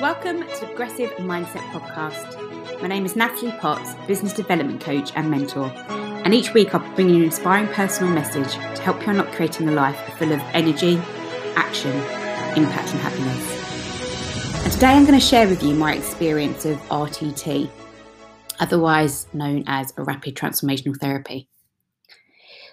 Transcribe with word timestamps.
Welcome 0.00 0.40
to 0.40 0.60
the 0.60 0.66
Progressive 0.68 1.10
Mindset 1.18 1.60
Podcast. 1.72 2.80
My 2.80 2.88
name 2.88 3.04
is 3.04 3.16
Natalie 3.16 3.52
Potts, 3.58 3.92
business 4.06 4.32
development 4.32 4.80
coach 4.80 5.12
and 5.14 5.30
mentor. 5.30 5.70
And 6.24 6.32
each 6.32 6.54
week 6.54 6.74
I'll 6.74 6.80
be 6.80 6.94
bringing 6.94 7.14
you 7.16 7.20
an 7.20 7.26
inspiring 7.26 7.68
personal 7.68 8.10
message 8.10 8.54
to 8.54 8.80
help 8.80 9.02
you 9.02 9.10
unlock 9.10 9.30
creating 9.32 9.68
a 9.68 9.72
life 9.72 9.98
full 10.16 10.32
of 10.32 10.40
energy, 10.54 10.96
action, 11.54 11.94
impact, 12.56 12.92
and 12.92 13.00
happiness. 13.00 14.64
And 14.64 14.72
today 14.72 14.86
I'm 14.86 15.04
going 15.04 15.20
to 15.20 15.24
share 15.24 15.46
with 15.46 15.62
you 15.62 15.74
my 15.74 15.92
experience 15.92 16.64
of 16.64 16.78
RTT, 16.88 17.68
otherwise 18.58 19.26
known 19.34 19.64
as 19.66 19.92
a 19.98 20.02
rapid 20.02 20.34
transformational 20.34 20.98
therapy. 20.98 21.46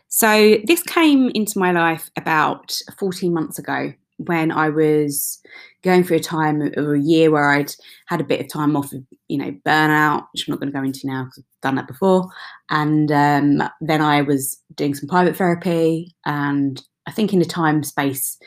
So, 0.08 0.60
this 0.64 0.82
came 0.82 1.30
into 1.36 1.60
my 1.60 1.74
life 1.74 2.10
about 2.16 2.80
14 2.98 3.34
months 3.34 3.60
ago 3.60 3.92
when 4.18 4.52
I 4.52 4.70
was 4.70 5.40
going 5.84 6.04
through 6.04 6.18
a 6.18 6.22
time 6.22 6.62
or 6.76 6.96
a 6.96 7.00
year 7.02 7.32
where 7.32 7.50
I'd 7.50 7.72
had 8.08 8.20
a 8.20 8.26
bit 8.26 8.42
of 8.42 8.52
time 8.52 8.76
off 8.76 8.92
of, 8.94 9.04
you 9.28 9.38
know, 9.38 9.52
burnout, 9.66 10.28
which 10.34 10.48
I'm 10.48 10.52
not 10.52 10.60
going 10.60 10.72
to 10.72 10.78
go 10.78 10.84
into 10.84 11.08
now 11.08 11.26
because 11.26 11.40
I've 11.40 11.62
done 11.62 11.76
that 11.76 11.88
before. 11.88 12.28
And 12.70 13.12
um, 13.12 13.70
then 13.80 14.02
I 14.02 14.22
was 14.22 14.58
doing 14.76 14.96
some 14.96 15.08
private 15.08 15.38
therapy. 15.38 16.16
And 16.26 16.82
I 17.06 17.12
think 17.12 17.32
in 17.32 17.40
the 17.40 17.46
time 17.46 17.84
space 17.84 18.38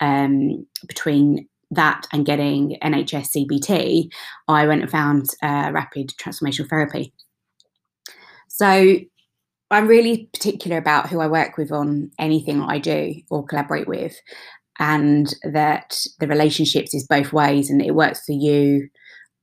um, 0.00 0.66
between 0.86 1.48
that 1.70 2.06
and 2.12 2.26
getting 2.26 2.76
NHS 2.82 3.36
CBT, 3.36 4.10
I 4.48 4.66
went 4.66 4.82
and 4.82 4.90
found 4.90 5.30
uh, 5.42 5.70
rapid 5.72 6.12
transformational 6.20 6.68
therapy. 6.68 7.14
So 8.48 8.96
I'm 9.70 9.86
really 9.86 10.28
particular 10.32 10.76
about 10.76 11.08
who 11.08 11.20
I 11.20 11.28
work 11.28 11.56
with 11.56 11.70
on 11.70 12.10
anything 12.18 12.60
I 12.60 12.78
do 12.78 13.14
or 13.30 13.44
collaborate 13.44 13.86
with 13.86 14.16
and 14.80 15.34
that 15.44 16.00
the 16.18 16.26
relationships 16.26 16.94
is 16.94 17.06
both 17.06 17.32
ways 17.32 17.70
and 17.70 17.80
it 17.80 17.94
works 17.94 18.24
for 18.24 18.32
you 18.32 18.88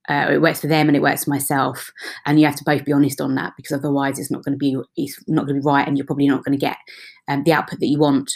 uh, 0.09 0.27
it 0.31 0.41
works 0.41 0.61
for 0.61 0.67
them 0.67 0.87
and 0.87 0.95
it 0.95 1.01
works 1.01 1.25
for 1.25 1.29
myself. 1.31 1.91
And 2.25 2.39
you 2.39 2.45
have 2.45 2.55
to 2.55 2.63
both 2.63 2.85
be 2.85 2.93
honest 2.93 3.19
on 3.19 3.35
that 3.35 3.53
because 3.57 3.73
otherwise 3.77 4.19
it's 4.19 4.31
not 4.31 4.43
going 4.43 4.53
to 4.53 4.57
be 4.57 4.77
it's 4.95 5.21
not 5.27 5.45
going 5.45 5.55
to 5.55 5.61
be 5.61 5.65
right 5.65 5.87
and 5.87 5.97
you're 5.97 6.05
probably 6.05 6.27
not 6.27 6.43
going 6.43 6.57
to 6.57 6.65
get 6.65 6.77
um, 7.27 7.43
the 7.43 7.53
output 7.53 7.79
that 7.79 7.87
you 7.87 7.99
want 7.99 8.31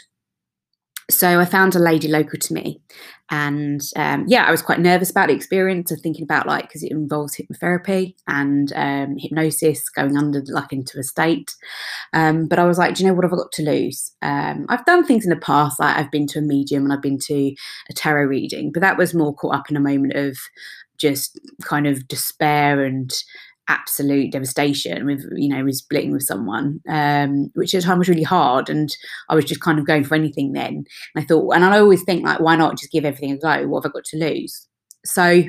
so 1.10 1.40
I 1.40 1.46
found 1.46 1.76
a 1.76 1.80
lady 1.80 2.08
local 2.08 2.40
to 2.40 2.54
me, 2.54 2.82
and 3.30 3.82
um, 3.96 4.26
yeah, 4.28 4.46
I 4.46 4.52
was 4.52 4.62
quite 4.62 4.80
nervous 4.80 5.10
about 5.10 5.28
the 5.28 5.34
experience 5.34 5.90
of 5.90 6.00
thinking 6.02 6.24
about 6.24 6.48
like 6.48 6.68
because 6.68 6.84
it 6.84 6.92
involves 6.92 7.38
hypnotherapy 7.38 8.16
and 8.28 8.72
um, 8.76 9.16
hypnosis, 9.18 9.90
going 9.90 10.18
under 10.18 10.44
like 10.48 10.74
into 10.74 11.00
a 11.00 11.04
state. 11.04 11.56
Um, 12.14 12.48
but 12.48 12.60
I 12.60 12.66
was 12.66 12.78
like, 12.78 12.96
do 12.96 13.04
you 13.04 13.10
know 13.10 13.14
what 13.16 13.24
I've 13.26 13.32
got 13.32 13.52
to 13.54 13.64
lose? 13.64 14.12
Um, 14.22 14.66
I've 14.68 14.86
done 14.86 15.06
things 15.06 15.24
in 15.24 15.30
the 15.30 15.38
past, 15.38 15.80
like 15.80 15.96
I've 15.96 16.12
been 16.12 16.28
to 16.28 16.40
a 16.40 16.44
medium 16.44 16.84
and 16.84 16.94
I've 16.94 17.02
been 17.02 17.20
to 17.20 17.56
a 17.90 17.94
tarot 17.94 18.26
reading, 18.26 18.72
but 18.72 18.82
that 18.82 18.98
was 18.98 19.14
more 19.14 19.34
caught 19.34 19.56
up 19.56 19.70
in 19.70 19.78
a 19.78 19.82
moment 19.82 20.14
of 20.14 20.38
just 20.98 21.40
kind 21.64 21.88
of 21.88 22.08
despair 22.08 22.84
and 22.84 23.12
absolute 23.72 24.32
devastation 24.32 25.06
with 25.06 25.24
you 25.36 25.48
know 25.48 25.64
with 25.64 25.76
splitting 25.76 26.12
with 26.12 26.24
someone 26.24 26.82
um, 26.90 27.50
which 27.54 27.74
at 27.74 27.82
the 27.82 27.88
time 27.88 28.00
was 28.00 28.10
really 28.10 28.22
hard 28.22 28.70
and 28.70 28.98
i 29.30 29.36
was 29.36 29.46
just 29.46 29.62
kind 29.62 29.80
of 29.80 29.88
going 29.88 30.04
for 30.04 30.16
anything 30.16 30.52
then. 30.52 30.84
And 31.16 31.24
i 31.24 31.26
thought 31.26 31.52
and 31.52 31.64
i 31.64 31.80
always 31.80 32.04
think 32.04 32.26
like 32.26 32.42
why 32.42 32.56
not 32.56 32.78
just 32.78 32.92
give 32.92 33.06
everything 33.06 33.32
a 33.32 33.38
go? 33.38 33.68
What 33.68 33.84
have 33.84 33.92
i 33.92 33.94
got 33.94 34.04
to 34.06 34.18
lose? 34.18 34.68
So 35.06 35.44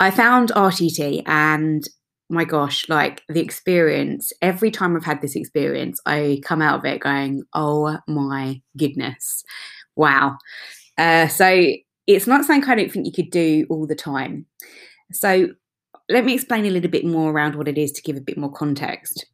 i 0.00 0.10
found 0.10 0.52
rtt 0.52 1.22
and 1.26 1.88
my 2.28 2.44
gosh 2.44 2.88
like 2.88 3.22
the 3.28 3.40
experience 3.40 4.32
every 4.40 4.70
time 4.70 4.96
i've 4.96 5.04
had 5.04 5.20
this 5.20 5.34
experience 5.34 6.00
i 6.06 6.40
come 6.44 6.62
out 6.62 6.78
of 6.78 6.84
it 6.84 7.00
going 7.00 7.42
oh 7.54 7.98
my 8.06 8.60
goodness. 8.76 9.44
Wow. 9.96 10.38
Uh, 10.96 11.28
so 11.28 11.72
it's 12.06 12.26
not 12.26 12.44
something 12.44 12.68
i 12.68 12.74
don't 12.74 12.90
think 12.90 13.06
you 13.06 13.12
could 13.12 13.30
do 13.30 13.66
all 13.70 13.86
the 13.86 13.94
time. 13.94 14.46
So 15.12 15.48
let 16.10 16.24
me 16.24 16.34
explain 16.34 16.66
a 16.66 16.70
little 16.70 16.90
bit 16.90 17.06
more 17.06 17.30
around 17.30 17.54
what 17.54 17.68
it 17.68 17.78
is 17.78 17.92
to 17.92 18.02
give 18.02 18.16
a 18.16 18.20
bit 18.20 18.36
more 18.36 18.52
context. 18.52 19.26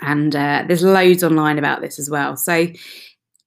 And 0.00 0.34
uh, 0.34 0.64
there's 0.66 0.82
loads 0.82 1.22
online 1.22 1.58
about 1.58 1.82
this 1.82 1.98
as 1.98 2.08
well. 2.08 2.36
So, 2.36 2.68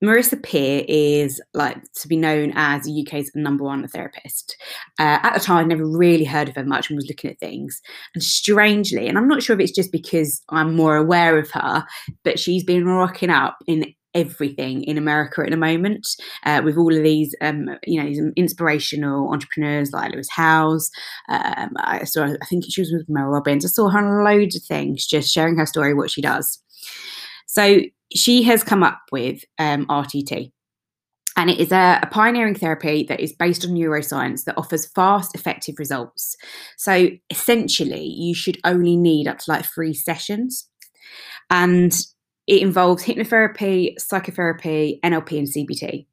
Marissa 0.04 0.44
Peer 0.44 0.84
is 0.90 1.42
like 1.54 1.82
to 1.94 2.10
be 2.10 2.18
known 2.18 2.52
as 2.56 2.84
the 2.84 3.08
UK's 3.08 3.32
number 3.36 3.64
one 3.64 3.88
therapist. 3.88 4.58
Uh, 5.00 5.20
at 5.24 5.34
the 5.34 5.40
time, 5.40 5.60
I'd 5.60 5.70
never 5.70 5.88
really 5.88 6.26
heard 6.26 6.50
of 6.50 6.58
her 6.58 6.66
much 6.66 6.90
and 6.90 6.98
was 6.98 7.08
looking 7.08 7.32
at 7.32 7.40
things. 7.40 7.82
And 8.14 8.22
strangely, 8.22 9.08
and 9.08 9.18
I'm 9.18 9.30
not 9.30 9.42
sure 9.42 9.54
if 9.54 9.62
it's 9.62 9.72
just 9.72 9.94
because 9.94 10.42
I'm 10.50 10.76
more 10.76 10.98
aware 10.98 11.40
of 11.40 11.50
her, 11.52 11.86
but 12.26 12.38
she's 12.38 12.66
been 12.66 12.86
rocking 12.86 13.30
up 13.30 13.58
in 13.66 13.94
everything 14.14 14.84
in 14.84 14.98
America 14.98 15.42
at 15.42 15.50
the 15.50 15.58
moment 15.58 16.08
uh, 16.46 16.62
with 16.64 16.78
all 16.78 16.96
of 16.96 17.04
these, 17.04 17.36
um, 17.42 17.70
you 17.86 18.02
know, 18.02 18.08
these 18.08 18.22
inspirational 18.36 19.32
entrepreneurs 19.32 19.92
like 19.92 20.12
Lewis 20.12 20.30
Howes. 20.30 20.90
Um, 21.30 21.72
I 21.78 22.04
saw, 22.04 22.26
I 22.26 22.46
think 22.46 22.66
she 22.68 22.82
was 22.82 22.92
with 22.92 23.10
Mel 23.10 23.26
Robbins. 23.26 23.66
I 23.66 23.70
saw 23.70 23.90
her 23.90 24.00
on 24.00 24.24
loads 24.24 24.56
of 24.56 24.64
things, 24.64 25.06
just 25.06 25.32
sharing 25.32 25.58
her 25.58 25.66
story, 25.66 25.94
what 25.94 26.12
she 26.12 26.22
does. 26.22 26.62
So 27.48 27.82
she 28.14 28.44
has 28.44 28.64
come 28.64 28.84
up 28.84 29.02
with 29.12 29.44
um, 29.60 29.86
RTT. 29.88 30.52
And 31.36 31.50
it 31.50 31.60
is 31.60 31.72
a, 31.72 32.00
a, 32.04 32.08
pioneering 32.08 32.54
therapy 32.54 33.06
that 33.10 33.20
is 33.20 33.34
based 33.34 33.66
on 33.66 33.72
neuroscience 33.72 34.44
that 34.44 34.58
offers 34.58 34.86
fast, 34.86 35.34
effective 35.34 35.76
results. 35.80 36.36
So 36.78 37.10
essentially, 37.32 38.06
you 38.06 38.36
should 38.36 38.60
only 38.64 38.96
need 38.96 39.28
up 39.28 39.40
to 39.40 39.52
like 39.52 39.66
three 39.66 39.96
sessions. 39.96 40.70
And 41.50 41.92
it 42.48 42.62
involves 42.62 43.04
hypnotherapy, 43.04 44.00
psychotherapy, 44.00 45.00
NLP, 45.04 45.38
and 45.40 45.48
CBT. 45.48 46.06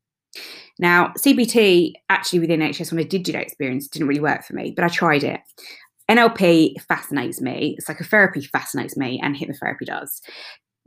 Now, 0.79 1.13
CBT 1.19 1.93
actually 2.09 2.39
within 2.41 2.61
NHS, 2.61 2.93
when 2.93 3.01
I 3.01 3.07
did 3.07 3.23
do 3.23 3.33
that 3.33 3.43
experience, 3.43 3.89
didn't 3.89 4.09
really 4.09 4.21
work 4.21 4.45
for 4.45 4.55
me, 4.55 4.73
but 4.75 4.85
I 4.85 4.89
tried 4.89 5.25
it. 5.25 5.41
NLP 6.11 6.81
fascinates 6.89 7.41
me, 7.41 7.77
psychotherapy 7.81 8.43
fascinates 8.43 8.97
me, 8.97 9.21
and 9.23 9.37
hypnotherapy 9.37 9.87
does. 9.87 10.21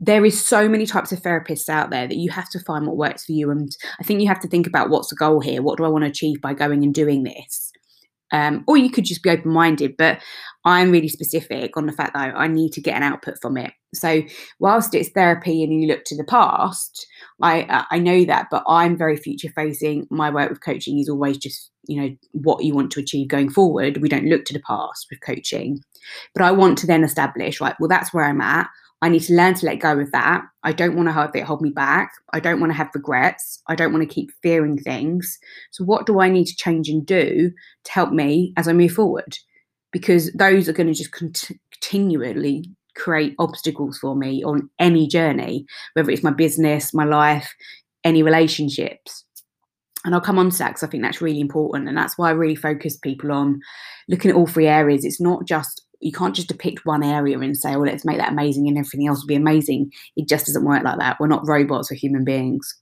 There 0.00 0.24
is 0.24 0.44
so 0.44 0.68
many 0.68 0.84
types 0.84 1.12
of 1.12 1.22
therapists 1.22 1.68
out 1.68 1.90
there 1.90 2.08
that 2.08 2.16
you 2.16 2.30
have 2.30 2.50
to 2.50 2.60
find 2.60 2.86
what 2.86 2.96
works 2.96 3.24
for 3.24 3.32
you. 3.32 3.50
And 3.50 3.70
I 4.00 4.02
think 4.02 4.20
you 4.20 4.28
have 4.28 4.40
to 4.40 4.48
think 4.48 4.66
about 4.66 4.90
what's 4.90 5.08
the 5.08 5.16
goal 5.16 5.40
here? 5.40 5.62
What 5.62 5.78
do 5.78 5.84
I 5.84 5.88
want 5.88 6.04
to 6.04 6.10
achieve 6.10 6.40
by 6.40 6.52
going 6.52 6.82
and 6.82 6.92
doing 6.92 7.22
this? 7.22 7.72
Um, 8.32 8.64
or 8.66 8.76
you 8.76 8.90
could 8.90 9.04
just 9.04 9.22
be 9.22 9.30
open 9.30 9.52
minded. 9.52 9.96
But 9.96 10.20
I'm 10.64 10.90
really 10.90 11.08
specific 11.08 11.76
on 11.76 11.86
the 11.86 11.92
fact 11.92 12.14
that 12.14 12.34
I 12.34 12.46
need 12.48 12.72
to 12.72 12.80
get 12.80 12.96
an 12.96 13.02
output 13.02 13.34
from 13.40 13.56
it. 13.56 13.72
So, 13.94 14.22
whilst 14.58 14.94
it's 14.94 15.10
therapy 15.10 15.62
and 15.62 15.72
you 15.72 15.86
look 15.86 16.04
to 16.06 16.16
the 16.16 16.24
past, 16.24 17.06
I 17.42 17.84
I 17.90 17.98
know 17.98 18.24
that, 18.24 18.48
but 18.50 18.64
I'm 18.66 18.96
very 18.96 19.16
future 19.16 19.50
facing. 19.54 20.06
My 20.10 20.30
work 20.30 20.50
with 20.50 20.64
coaching 20.64 20.98
is 20.98 21.08
always 21.08 21.38
just 21.38 21.70
you 21.86 22.00
know 22.00 22.16
what 22.32 22.64
you 22.64 22.74
want 22.74 22.90
to 22.92 23.00
achieve 23.00 23.28
going 23.28 23.50
forward. 23.50 23.98
We 23.98 24.08
don't 24.08 24.28
look 24.28 24.44
to 24.46 24.54
the 24.54 24.62
past 24.66 25.06
with 25.10 25.20
coaching, 25.20 25.80
but 26.34 26.42
I 26.42 26.50
want 26.50 26.78
to 26.78 26.86
then 26.86 27.04
establish 27.04 27.60
right. 27.60 27.76
Well, 27.78 27.88
that's 27.88 28.12
where 28.12 28.24
I'm 28.24 28.40
at. 28.40 28.68
I 29.02 29.08
need 29.08 29.22
to 29.24 29.34
learn 29.34 29.54
to 29.54 29.66
let 29.66 29.80
go 29.80 29.98
of 29.98 30.10
that. 30.12 30.42
I 30.62 30.72
don't 30.72 30.96
want 30.96 31.08
to 31.08 31.12
have 31.12 31.30
it 31.34 31.44
hold 31.44 31.60
me 31.60 31.70
back. 31.70 32.12
I 32.32 32.40
don't 32.40 32.60
want 32.60 32.70
to 32.70 32.76
have 32.76 32.90
regrets. 32.94 33.62
I 33.68 33.74
don't 33.74 33.92
want 33.92 34.08
to 34.08 34.14
keep 34.14 34.30
fearing 34.42 34.78
things. 34.78 35.38
So, 35.72 35.84
what 35.84 36.06
do 36.06 36.20
I 36.20 36.28
need 36.30 36.46
to 36.46 36.56
change 36.56 36.88
and 36.88 37.04
do 37.04 37.50
to 37.84 37.92
help 37.92 38.12
me 38.12 38.54
as 38.56 38.66
I 38.66 38.72
move 38.72 38.92
forward? 38.92 39.36
Because 39.92 40.32
those 40.32 40.68
are 40.68 40.72
going 40.72 40.86
to 40.86 40.94
just 40.94 41.12
cont- 41.12 41.50
continually 41.72 42.64
create 42.96 43.34
obstacles 43.38 43.98
for 43.98 44.16
me 44.16 44.42
on 44.44 44.70
any 44.78 45.06
journey, 45.06 45.66
whether 45.94 46.10
it's 46.10 46.22
my 46.22 46.30
business, 46.30 46.94
my 46.94 47.04
life, 47.04 47.54
any 48.04 48.22
relationships. 48.22 49.24
And 50.04 50.14
I'll 50.14 50.20
come 50.20 50.38
on 50.38 50.50
to 50.50 50.58
that 50.58 50.68
because 50.68 50.82
I 50.82 50.86
think 50.86 51.02
that's 51.02 51.22
really 51.22 51.40
important. 51.40 51.88
And 51.88 51.96
that's 51.96 52.18
why 52.18 52.28
I 52.28 52.32
really 52.32 52.54
focus 52.54 52.96
people 52.96 53.32
on 53.32 53.60
looking 54.08 54.30
at 54.30 54.36
all 54.36 54.46
three 54.46 54.66
areas. 54.66 55.04
It's 55.04 55.20
not 55.20 55.46
just 55.46 55.83
you 56.04 56.12
can't 56.12 56.36
just 56.36 56.48
depict 56.48 56.84
one 56.84 57.02
area 57.02 57.38
and 57.38 57.56
say, 57.56 57.70
"Well, 57.70 57.86
let's 57.86 58.04
make 58.04 58.18
that 58.18 58.32
amazing 58.32 58.68
and 58.68 58.76
everything 58.76 59.08
else 59.08 59.22
will 59.22 59.26
be 59.26 59.34
amazing." 59.34 59.90
It 60.16 60.28
just 60.28 60.46
doesn't 60.46 60.64
work 60.64 60.84
like 60.84 60.98
that. 60.98 61.16
We're 61.18 61.28
not 61.28 61.48
robots; 61.48 61.90
we're 61.90 61.96
human 61.96 62.24
beings, 62.24 62.74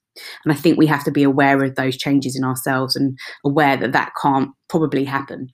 and 0.45 0.53
I 0.53 0.57
think 0.57 0.77
we 0.77 0.87
have 0.89 1.05
to 1.05 1.13
be 1.13 1.23
aware 1.23 1.63
of 1.63 1.77
those 1.77 1.97
changes 1.97 2.37
in 2.37 2.43
ourselves 2.43 2.97
and 2.97 3.17
aware 3.45 3.77
that 3.77 3.93
that 3.93 4.13
can't 4.21 4.51
probably 4.69 5.05
happen. 5.05 5.49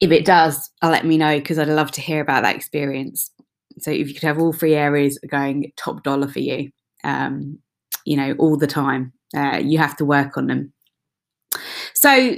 If 0.00 0.10
it 0.12 0.26
does, 0.26 0.70
I'll 0.82 0.90
let 0.90 1.06
me 1.06 1.16
know 1.16 1.38
because 1.38 1.58
I'd 1.58 1.68
love 1.68 1.90
to 1.92 2.02
hear 2.02 2.20
about 2.20 2.42
that 2.42 2.56
experience. 2.56 3.30
So 3.78 3.90
if 3.90 4.08
you 4.08 4.14
could 4.14 4.24
have 4.24 4.38
all 4.38 4.52
three 4.52 4.74
areas 4.74 5.18
going 5.30 5.72
top 5.76 6.02
dollar 6.02 6.28
for 6.28 6.40
you, 6.40 6.70
um, 7.02 7.58
you 8.04 8.16
know, 8.16 8.34
all 8.38 8.58
the 8.58 8.66
time, 8.66 9.12
uh, 9.34 9.60
you 9.62 9.78
have 9.78 9.96
to 9.96 10.04
work 10.04 10.36
on 10.36 10.48
them. 10.48 10.72
So 11.94 12.36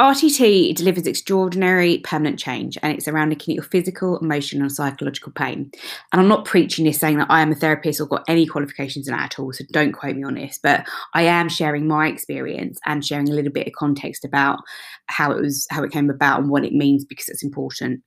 RTT 0.00 0.74
delivers 0.76 1.06
extraordinary 1.06 1.98
permanent 1.98 2.38
change 2.38 2.78
and 2.82 2.90
it's 2.90 3.06
around 3.06 3.28
looking 3.28 3.52
at 3.52 3.56
your 3.56 3.64
physical, 3.64 4.18
emotional, 4.20 4.62
and 4.62 4.72
psychological 4.72 5.30
pain. 5.30 5.70
And 6.10 6.20
I'm 6.22 6.26
not 6.26 6.46
preaching 6.46 6.86
this 6.86 6.98
saying 6.98 7.18
that 7.18 7.30
I 7.30 7.42
am 7.42 7.52
a 7.52 7.54
therapist 7.54 8.00
or 8.00 8.06
got 8.06 8.24
any 8.26 8.46
qualifications 8.46 9.06
in 9.06 9.12
that 9.14 9.24
at 9.34 9.38
all, 9.38 9.52
so 9.52 9.62
don't 9.72 9.92
quote 9.92 10.16
me 10.16 10.22
on 10.22 10.36
this, 10.36 10.58
but 10.62 10.88
I 11.12 11.24
am 11.24 11.50
sharing 11.50 11.86
my 11.86 12.08
experience 12.08 12.80
and 12.86 13.04
sharing 13.04 13.28
a 13.28 13.34
little 13.34 13.52
bit 13.52 13.66
of 13.66 13.74
context 13.74 14.24
about 14.24 14.60
how 15.08 15.32
it 15.32 15.40
was, 15.42 15.66
how 15.68 15.82
it 15.82 15.92
came 15.92 16.08
about 16.08 16.40
and 16.40 16.48
what 16.48 16.64
it 16.64 16.72
means 16.72 17.04
because 17.04 17.28
it's 17.28 17.44
important. 17.44 18.00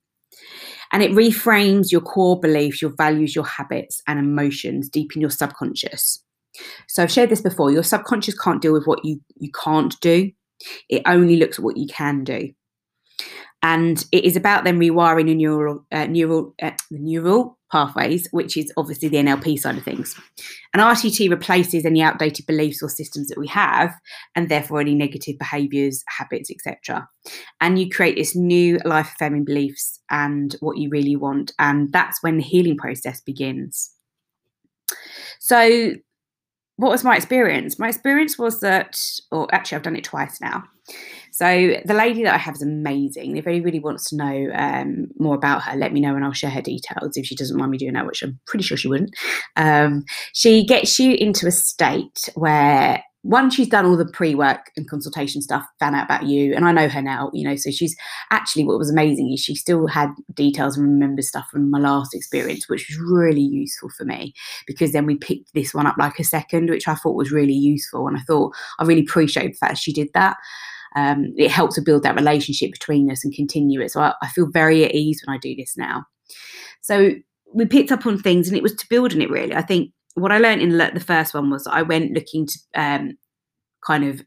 And 0.92 1.04
it 1.04 1.12
reframes 1.12 1.92
your 1.92 2.02
core 2.02 2.40
beliefs, 2.40 2.82
your 2.82 2.96
values, 2.98 3.36
your 3.36 3.46
habits, 3.46 4.02
and 4.08 4.18
emotions 4.18 4.90
deep 4.90 5.12
in 5.14 5.22
your 5.22 5.30
subconscious. 5.30 6.24
So 6.88 7.04
I've 7.04 7.12
shared 7.12 7.30
this 7.30 7.42
before. 7.42 7.72
Your 7.72 7.84
subconscious 7.84 8.38
can't 8.38 8.64
deal 8.64 8.74
with 8.74 8.88
what 8.88 9.06
you 9.06 9.20
you 9.38 9.52
can't 9.52 10.00
do 10.02 10.32
It 10.90 11.04
only 11.06 11.38
looks 11.38 11.60
at 11.60 11.66
what 11.66 11.78
you 11.78 11.88
can 11.88 12.24
do. 12.24 12.54
And 13.64 14.06
it 14.12 14.26
is 14.26 14.36
about 14.36 14.66
then 14.66 14.78
rewiring 14.78 15.28
the 15.28 15.36
neural, 15.36 15.86
uh, 15.90 16.06
neural, 16.06 16.54
uh, 16.62 16.72
neural 16.92 17.58
pathways, 17.72 18.28
which 18.32 18.58
is 18.58 18.74
obviously 18.76 19.08
the 19.08 19.18
NLP 19.18 19.58
side 19.58 19.78
of 19.78 19.84
things. 19.84 20.20
And 20.74 20.84
RTT 20.84 21.30
replaces 21.30 21.86
any 21.86 22.02
outdated 22.02 22.46
beliefs 22.46 22.84
or 22.84 22.90
systems 22.90 23.30
that 23.30 23.40
we 23.40 23.48
have, 23.48 23.94
and 24.36 24.50
therefore 24.50 24.82
any 24.82 24.94
negative 24.94 25.40
behaviours, 25.40 26.04
habits, 26.10 26.52
etc. 26.52 27.08
And 27.62 27.80
you 27.80 27.90
create 27.90 28.18
this 28.18 28.36
new 28.36 28.80
life 28.84 29.14
affirming 29.16 29.46
beliefs 29.46 30.02
and 30.10 30.58
what 30.60 30.78
you 30.78 30.90
really 30.90 31.16
want, 31.16 31.54
and 31.58 31.90
that's 31.94 32.22
when 32.22 32.36
the 32.38 32.44
healing 32.44 32.76
process 32.76 33.22
begins. 33.22 33.92
So, 35.40 35.94
what 36.78 36.90
was 36.90 37.04
my 37.04 37.16
experience? 37.16 37.78
My 37.78 37.90
experience 37.90 38.38
was 38.38 38.60
that, 38.62 39.00
or 39.32 39.48
actually, 39.54 39.78
I've 39.78 39.84
done 39.84 39.96
it 39.96 40.04
twice 40.04 40.42
now. 40.42 40.64
So 41.32 41.76
the 41.86 41.94
lady 41.94 42.24
that 42.24 42.36
I 42.36 42.38
have 42.38 42.56
is 42.56 42.62
amazing. 42.62 43.38
If 43.38 43.48
anybody 43.48 43.80
wants 43.80 44.10
to 44.10 44.16
know 44.16 44.50
um, 44.54 45.08
more 45.18 45.36
about 45.36 45.64
her, 45.64 45.76
let 45.76 45.94
me 45.94 46.00
know 46.00 46.16
and 46.16 46.24
I'll 46.24 46.34
share 46.34 46.52
her 46.52 46.62
details 46.62 47.18
if 47.18 47.26
she 47.26 47.36
doesn't 47.36 47.58
mind 47.58 47.72
me 47.72 47.78
doing 47.78 47.94
that, 47.94 48.06
which 48.06 48.22
I'm 48.22 48.40
pretty 48.46 48.64
sure 48.64 48.78
she 48.78 48.88
wouldn't. 48.88 49.16
Um, 49.56 50.04
she 50.34 50.66
gets 50.66 51.00
you 51.00 51.16
into 51.16 51.48
a 51.48 51.52
state 51.52 52.30
where 52.36 53.04
once 53.24 53.56
she's 53.56 53.70
done 53.70 53.86
all 53.86 53.96
the 53.96 54.06
pre-work 54.06 54.72
and 54.76 54.90
consultation 54.90 55.42
stuff, 55.42 55.66
found 55.80 55.96
out 55.96 56.06
about 56.06 56.24
you, 56.24 56.54
and 56.54 56.66
I 56.66 56.72
know 56.74 56.90
her 56.90 57.02
now, 57.02 57.32
you 57.34 57.48
know, 57.48 57.56
so 57.56 57.72
she's 57.72 57.96
actually 58.32 58.66
what 58.66 58.78
was 58.78 58.92
amazing 58.92 59.32
is 59.32 59.40
she 59.40 59.56
still 59.56 59.88
had 59.88 60.10
details 60.34 60.78
and 60.78 60.86
remembered 60.86 61.24
stuff 61.24 61.48
from 61.50 61.70
my 61.72 61.80
last 61.80 62.14
experience, 62.14 62.68
which 62.68 62.88
was 62.90 63.00
really 63.00 63.42
useful 63.42 63.90
for 63.98 64.04
me 64.04 64.34
because 64.68 64.92
then 64.92 65.06
we 65.06 65.16
picked 65.16 65.54
this 65.54 65.74
one 65.74 65.88
up 65.88 65.96
like 65.98 66.20
a 66.20 66.24
second, 66.24 66.70
which 66.70 66.88
I 66.88 66.96
thought 66.96 67.16
was 67.16 67.32
really 67.32 67.54
useful. 67.54 68.08
And 68.08 68.18
I 68.18 68.22
thought 68.22 68.54
I 68.80 68.84
really 68.84 69.02
appreciate 69.02 69.54
the 69.54 69.58
fact 69.58 69.78
she 69.78 69.94
did 69.94 70.10
that 70.14 70.38
um, 70.96 71.34
it 71.38 71.52
helps 71.52 71.76
to 71.76 71.82
build 71.82 72.04
that 72.04 72.16
relationship 72.16 72.72
between 72.72 73.10
us 73.12 73.24
and 73.24 73.34
continue 73.34 73.82
it. 73.82 73.92
So 73.92 74.02
I, 74.02 74.14
I 74.22 74.28
feel 74.30 74.50
very 74.52 74.84
at 74.84 74.94
ease 74.94 75.22
when 75.26 75.36
I 75.36 75.40
do 75.40 75.56
this 75.56 75.76
now. 75.78 76.06
So 76.82 77.12
we 77.54 77.66
picked 77.66 77.92
up 77.92 78.06
on 78.06 78.18
things 78.18 78.48
and 78.48 78.58
it 78.58 78.64
was 78.64 78.76
to 78.76 78.90
build 78.90 79.14
on 79.14 79.22
it 79.22 79.30
really. 79.30 79.56
I 79.56 79.62
think 79.62 79.92
what 80.16 80.32
I 80.32 80.38
learned 80.38 80.62
in 80.62 80.78
the 80.78 81.04
first 81.06 81.34
one 81.34 81.50
was 81.50 81.68
I 81.68 81.82
went 81.82 82.14
looking 82.14 82.46
to 82.46 82.60
um, 82.76 83.18
kind 83.86 84.04
of 84.06 84.24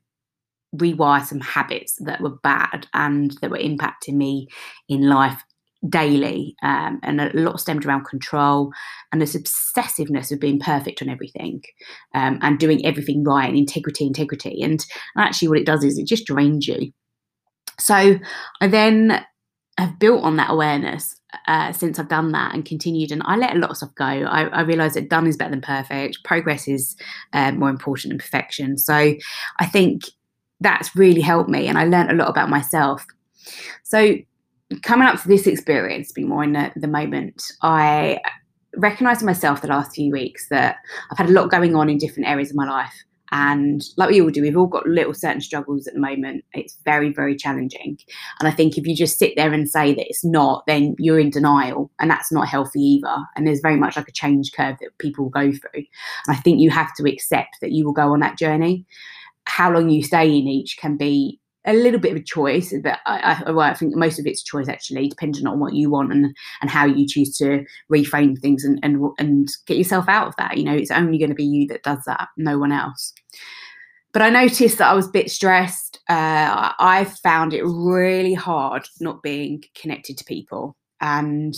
rewire 0.75 1.25
some 1.25 1.41
habits 1.41 1.97
that 2.01 2.21
were 2.21 2.37
bad 2.43 2.87
and 2.93 3.37
that 3.41 3.51
were 3.51 3.59
impacting 3.59 4.15
me 4.15 4.49
in 4.89 5.09
life 5.09 5.43
daily. 5.89 6.57
Um, 6.63 7.01
and 7.03 7.21
a 7.21 7.31
lot 7.35 7.61
stemmed 7.61 7.87
around 7.87 8.05
control 8.05 8.73
and 9.13 9.21
this 9.21 9.37
obsessiveness 9.37 10.33
of 10.33 10.41
being 10.41 10.59
perfect 10.59 11.03
on 11.03 11.09
everything 11.09 11.63
um, 12.15 12.39
and 12.43 12.59
doing 12.59 12.85
everything 12.85 13.23
right 13.25 13.49
and 13.49 13.59
integrity, 13.59 14.07
integrity. 14.07 14.63
And 14.63 14.85
actually, 15.17 15.49
what 15.49 15.59
it 15.59 15.67
does 15.67 15.85
is 15.85 15.99
it 15.99 16.07
just 16.07 16.27
drains 16.27 16.67
you. 16.67 16.93
So 17.79 18.19
I 18.61 18.67
then 18.67 19.25
have 19.79 19.99
built 19.99 20.25
on 20.25 20.37
that 20.37 20.51
awareness 20.51 21.16
uh, 21.47 21.73
since 21.73 21.99
I've 21.99 22.09
done 22.09 22.33
that 22.33 22.55
and 22.55 22.65
continued. 22.65 23.13
And 23.13 23.23
I 23.25 23.37
let 23.37 23.55
a 23.55 23.59
lot 23.59 23.71
of 23.71 23.77
stuff 23.77 23.95
go. 23.95 24.05
I, 24.05 24.45
I 24.45 24.61
realized 24.63 24.97
that 24.97 25.09
done 25.09 25.27
is 25.27 25.37
better 25.37 25.51
than 25.51 25.61
perfect. 25.61 26.23
Progress 26.25 26.69
is 26.69 26.97
uh, 27.33 27.53
more 27.53 27.71
important 27.71 28.11
than 28.11 28.19
perfection. 28.19 28.79
So 28.79 29.15
I 29.59 29.67
think 29.67 30.05
that's 30.61 30.95
really 30.97 31.21
helped 31.21 31.51
me. 31.51 31.69
And 31.69 31.79
I 31.79 31.85
learned 31.85 32.11
a 32.11 32.15
lot 32.15 32.29
about 32.29 32.49
myself. 32.49 33.05
So 33.83 34.17
coming 34.83 35.07
up 35.07 35.21
to 35.23 35.29
this 35.29 35.47
experience, 35.47 36.13
being 36.13 36.29
more 36.29 36.45
in 36.45 36.53
the, 36.53 36.73
the 36.77 36.89
moment, 36.89 37.43
I 37.63 38.21
recognized 38.77 39.23
myself 39.23 39.63
the 39.63 39.69
last 39.69 39.95
few 39.95 40.13
weeks 40.13 40.49
that 40.49 40.77
I've 41.11 41.19
had 41.19 41.29
a 41.29 41.33
lot 41.33 41.51
going 41.51 41.75
on 41.75 41.89
in 41.89 41.99
different 41.99 42.29
areas 42.29 42.51
of 42.51 42.57
my 42.57 42.69
life. 42.69 42.95
And 43.33 43.83
like 43.97 44.11
we 44.11 44.21
all 44.21 44.31
do, 44.31 44.43
we've 44.43 44.57
all 44.57 44.67
got 44.67 44.87
little 44.87 45.15
certain 45.15 45.41
struggles 45.41 45.87
at 45.87 45.95
the 45.95 46.01
moment. 46.01 46.45
It's 46.55 46.77
very, 46.85 47.13
very 47.13 47.37
challenging. 47.37 47.99
And 48.41 48.49
I 48.49 48.53
think 48.53 48.79
if 48.79 48.87
you 48.87 48.95
just 48.95 49.19
sit 49.19 49.35
there 49.37 49.53
and 49.53 49.69
say 49.69 49.95
that 49.95 50.07
it's 50.09 50.25
not, 50.25 50.65
then 50.67 50.95
you're 50.99 51.19
in 51.19 51.31
denial. 51.31 51.91
And 51.99 52.11
that's 52.11 52.31
not 52.33 52.49
healthy 52.49 52.81
either. 52.81 53.17
And 53.35 53.47
there's 53.47 53.61
very 53.61 53.77
much 53.77 53.97
like 53.97 54.09
a 54.09 54.13
change 54.13 54.53
curve 54.53 54.77
that 54.81 54.97
people 54.99 55.29
go 55.29 55.51
through. 55.51 55.85
And 56.27 56.37
I 56.37 56.37
think 56.37 56.61
you 56.61 56.71
have 56.71 56.95
to 56.97 57.11
accept 57.11 57.57
that 57.61 57.73
you 57.73 57.85
will 57.85 57.93
go 57.93 58.13
on 58.13 58.21
that 58.21 58.39
journey. 58.39 58.85
How 59.45 59.73
long 59.73 59.91
you 59.91 60.03
stay 60.03 60.27
in 60.27 60.49
each 60.49 60.77
can 60.79 60.97
be 60.97 61.41
a 61.67 61.73
little 61.73 62.01
bit 62.01 62.13
of 62.13 62.19
a 62.19 62.23
choice, 62.25 62.73
but 62.83 63.01
I, 63.07 63.43
I, 63.47 63.51
well, 63.51 63.69
I, 63.69 63.75
think 63.75 63.95
most 63.97 64.19
of 64.19 64.27
it's 64.27 64.43
choice 64.43 64.69
actually, 64.69 65.09
depending 65.09 65.47
on 65.47 65.59
what 65.59 65.75
you 65.75 65.91
want 65.91 66.13
and 66.13 66.35
and 66.61 66.71
how 66.71 66.87
you 66.87 67.07
choose 67.07 67.37
to 67.39 67.65
reframe 67.93 68.39
things 68.39 68.65
and 68.65 68.79
and 68.83 69.03
and 69.19 69.49
get 69.67 69.77
yourself 69.77 70.09
out 70.09 70.29
of 70.29 70.37
that. 70.37 70.57
You 70.57 70.65
know, 70.65 70.75
it's 70.75 70.91
only 70.91 71.19
going 71.19 71.31
to 71.31 71.35
be 71.35 71.45
you 71.45 71.67
that 71.69 71.83
does 71.83 72.03
that, 72.07 72.29
no 72.37 72.59
one 72.59 72.73
else. 72.73 73.13
But 74.13 74.23
I 74.23 74.31
noticed 74.31 74.79
that 74.79 74.91
I 74.91 74.95
was 74.95 75.09
a 75.09 75.13
bit 75.13 75.31
stressed. 75.31 75.99
Uh, 76.09 76.73
I 76.79 77.05
found 77.23 77.53
it 77.53 77.65
really 77.65 78.35
hard 78.35 78.89
not 79.01 79.23
being 79.23 79.63
connected 79.75 80.17
to 80.19 80.25
people, 80.25 80.77
and 81.01 81.55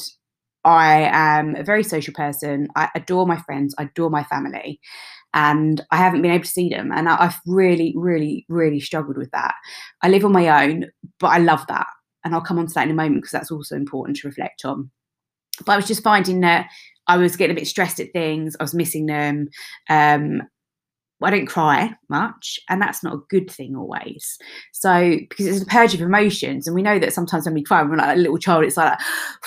I 0.64 1.08
am 1.12 1.54
a 1.54 1.62
very 1.62 1.84
social 1.84 2.14
person. 2.14 2.68
I 2.76 2.88
adore 2.94 3.26
my 3.26 3.40
friends. 3.42 3.74
I 3.78 3.84
adore 3.84 4.10
my 4.10 4.24
family 4.24 4.80
and 5.34 5.80
I 5.90 5.96
haven't 5.96 6.22
been 6.22 6.30
able 6.30 6.44
to 6.44 6.50
see 6.50 6.68
them. 6.68 6.90
And 6.92 7.08
I, 7.08 7.24
have 7.24 7.40
really, 7.46 7.94
really, 7.96 8.46
really 8.48 8.80
struggled 8.80 9.18
with 9.18 9.30
that. 9.32 9.54
I 10.02 10.08
live 10.08 10.24
on 10.24 10.32
my 10.32 10.64
own, 10.64 10.86
but 11.20 11.28
I 11.28 11.38
love 11.38 11.66
that. 11.68 11.86
And 12.24 12.34
I'll 12.34 12.40
come 12.40 12.58
on 12.58 12.66
to 12.66 12.74
that 12.74 12.84
in 12.84 12.90
a 12.90 12.94
moment 12.94 13.22
because 13.22 13.32
that's 13.32 13.50
also 13.50 13.76
important 13.76 14.18
to 14.18 14.28
reflect 14.28 14.64
on. 14.64 14.90
But 15.64 15.72
I 15.72 15.76
was 15.76 15.86
just 15.86 16.02
finding 16.02 16.40
that 16.40 16.68
I 17.06 17.16
was 17.16 17.36
getting 17.36 17.56
a 17.56 17.58
bit 17.58 17.66
stressed 17.66 18.00
at 18.00 18.12
things, 18.12 18.56
I 18.58 18.62
was 18.62 18.74
missing 18.74 19.06
them. 19.06 19.48
Um, 19.88 20.42
I 21.20 21.30
don't 21.30 21.46
cry 21.46 21.94
much, 22.08 22.60
and 22.68 22.80
that's 22.80 23.02
not 23.02 23.14
a 23.14 23.22
good 23.28 23.50
thing 23.50 23.74
always. 23.74 24.38
So, 24.72 25.16
because 25.28 25.46
it's 25.46 25.62
a 25.62 25.66
purge 25.66 25.92
of 25.92 26.00
emotions, 26.00 26.66
and 26.66 26.76
we 26.76 26.82
know 26.82 27.00
that 27.00 27.12
sometimes 27.12 27.44
when 27.44 27.54
we 27.54 27.64
cry, 27.64 27.82
we're 27.82 27.96
like 27.96 28.16
a 28.16 28.20
little 28.20 28.38
child, 28.38 28.64
it's 28.64 28.76
like 28.76 28.96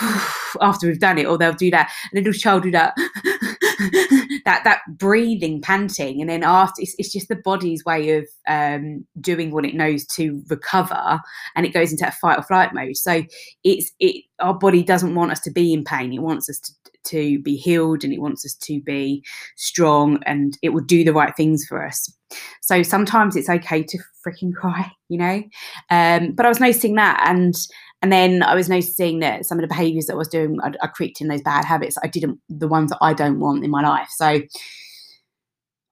after 0.62 0.88
we've 0.88 1.00
done 1.00 1.18
it, 1.18 1.25
or 1.25 1.38
they'll 1.38 1.54
do 1.54 1.72
that. 1.72 1.89
A 2.13 2.18
little 2.18 2.33
child 2.33 2.63
do 2.63 2.72
that, 2.72 2.94
that 4.45 4.62
that 4.63 4.80
breathing, 4.89 5.62
panting, 5.62 6.22
and 6.22 6.30
then 6.30 6.44
after, 6.44 6.81
it's, 6.81 6.95
it's 6.98 7.12
just 7.12 7.28
the 7.28 7.36
body's 7.36 7.83
way 7.86 8.18
of 8.18 8.28
um, 8.48 9.06
doing 9.19 9.51
what 9.51 9.66
it 9.66 9.75
knows 9.75 10.06
to 10.16 10.44
recover, 10.50 11.19
and 11.56 11.66
it 11.66 11.74
goes 11.74 11.92
into 11.92 12.07
a 12.07 12.12
fight 12.12 12.38
or 12.38 12.44
flight 12.44 12.74
mode. 12.74 12.98
So, 12.98 13.24
it's 13.63 13.92
it 14.00 14.24
our 14.39 14.54
body 14.54 14.83
doesn't 14.83 15.16
want 15.16 15.31
us 15.31 15.39
to 15.42 15.51
be 15.51 15.74
in 15.74 15.83
pain; 15.83 16.13
it 16.13 16.22
wants 16.22 16.50
us 16.50 16.60
to 16.60 16.72
to 17.04 17.39
be 17.39 17.56
healed 17.56 18.04
and 18.04 18.13
it 18.13 18.22
wants 18.22 18.45
us 18.45 18.54
to 18.54 18.80
be 18.81 19.24
strong 19.56 20.22
and 20.25 20.57
it 20.62 20.69
will 20.69 20.83
do 20.83 21.04
the 21.04 21.13
right 21.13 21.36
things 21.36 21.66
for 21.68 21.86
us. 21.86 22.13
So 22.62 22.83
sometimes 22.83 23.36
it's 23.36 23.50
okay 23.50 23.83
to 23.83 23.98
freaking 24.25 24.54
cry, 24.54 24.92
you 25.09 25.18
know. 25.18 25.44
Um, 25.90 26.33
but 26.33 26.45
I 26.45 26.50
was 26.50 26.59
noticing 26.59 26.95
that, 26.95 27.21
and 27.26 27.56
and 28.02 28.12
then 28.12 28.44
I 28.44 28.56
was 28.56 28.70
noticing 28.70 29.20
that 29.20 29.46
some 29.46 29.60
of 29.60 29.62
the 29.62 29.68
behaviours 29.68 30.08
that 30.08 30.14
I 30.14 30.18
was 30.18 30.28
doing, 30.28 30.58
I, 30.64 30.72
I 30.81 30.90
in 31.20 31.28
those 31.28 31.42
bad 31.42 31.66
habits. 31.66 31.98
I 32.04 32.08
didn't 32.08 32.40
the 32.50 32.68
ones 32.68 32.90
that 32.90 32.98
I 33.02 33.14
don't 33.14 33.40
want 33.40 33.64
in 33.64 33.70
my 33.70 33.81
life. 33.81 34.10
So 34.10 34.42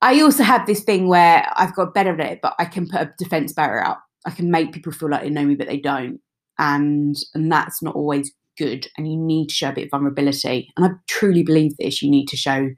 I 0.01 0.21
also 0.21 0.43
have 0.43 0.65
this 0.65 0.83
thing 0.83 1.07
where 1.07 1.47
I've 1.55 1.75
got 1.75 1.93
better 1.93 2.13
at 2.13 2.31
it, 2.31 2.39
but 2.41 2.55
I 2.57 2.65
can 2.65 2.87
put 2.87 3.01
a 3.01 3.13
defense 3.17 3.53
barrier 3.53 3.83
up. 3.83 4.03
I 4.25 4.31
can 4.31 4.49
make 4.49 4.73
people 4.73 4.91
feel 4.91 5.09
like 5.09 5.21
they 5.21 5.29
know 5.29 5.45
me, 5.45 5.55
but 5.55 5.67
they 5.67 5.79
don't, 5.79 6.19
and 6.57 7.15
and 7.33 7.51
that's 7.51 7.81
not 7.81 7.95
always 7.95 8.31
good 8.59 8.87
and 8.97 9.09
you 9.09 9.17
need 9.17 9.47
to 9.47 9.55
show 9.55 9.69
a 9.69 9.73
bit 9.73 9.85
of 9.85 9.91
vulnerability. 9.91 10.69
And 10.75 10.85
I 10.85 10.89
truly 11.07 11.43
believe 11.43 11.77
this. 11.77 12.01
You 12.01 12.11
need 12.11 12.27
to 12.27 12.37
show 12.37 12.69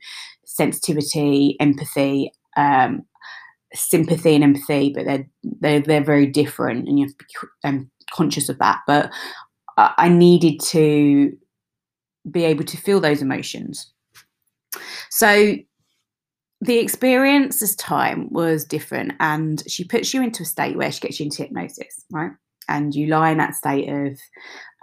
sensitivity, 0.46 1.58
empathy, 1.60 2.32
um, 2.56 3.02
sympathy 3.74 4.36
and 4.36 4.44
empathy, 4.44 4.92
but 4.94 5.06
they're, 5.06 5.28
they're, 5.44 5.80
they're 5.80 6.04
very 6.04 6.26
different 6.26 6.88
and 6.88 7.00
you 7.00 7.06
have 7.06 7.18
to 7.18 7.26
be 7.26 7.68
um, 7.68 7.92
conscious 8.12 8.50
of 8.50 8.58
that. 8.60 8.80
But 8.88 9.12
I, 9.78 10.10
needed 10.10 10.60
to 10.66 11.36
be 12.30 12.44
able 12.44 12.66
to 12.66 12.78
feel 12.78 13.00
those 13.00 13.22
emotions. 13.22 13.92
So 15.10 15.56
the 16.60 16.78
experience 16.78 17.60
this 17.60 17.76
time 17.76 18.28
was 18.32 18.66
different 18.66 19.14
and 19.20 19.64
she 19.68 19.84
puts 19.84 20.14
you 20.14 20.22
into 20.22 20.44
a 20.44 20.46
state 20.46 20.78
where 20.78 20.92
she 20.92 21.00
gets 21.00 21.20
you 21.20 21.26
into 21.26 21.44
hypnosis, 21.44 22.06
right? 22.12 22.32
And 22.70 22.94
you 22.94 23.08
lie 23.08 23.32
in 23.32 23.38
that 23.40 23.56
state 23.56 23.90
of 23.90 24.20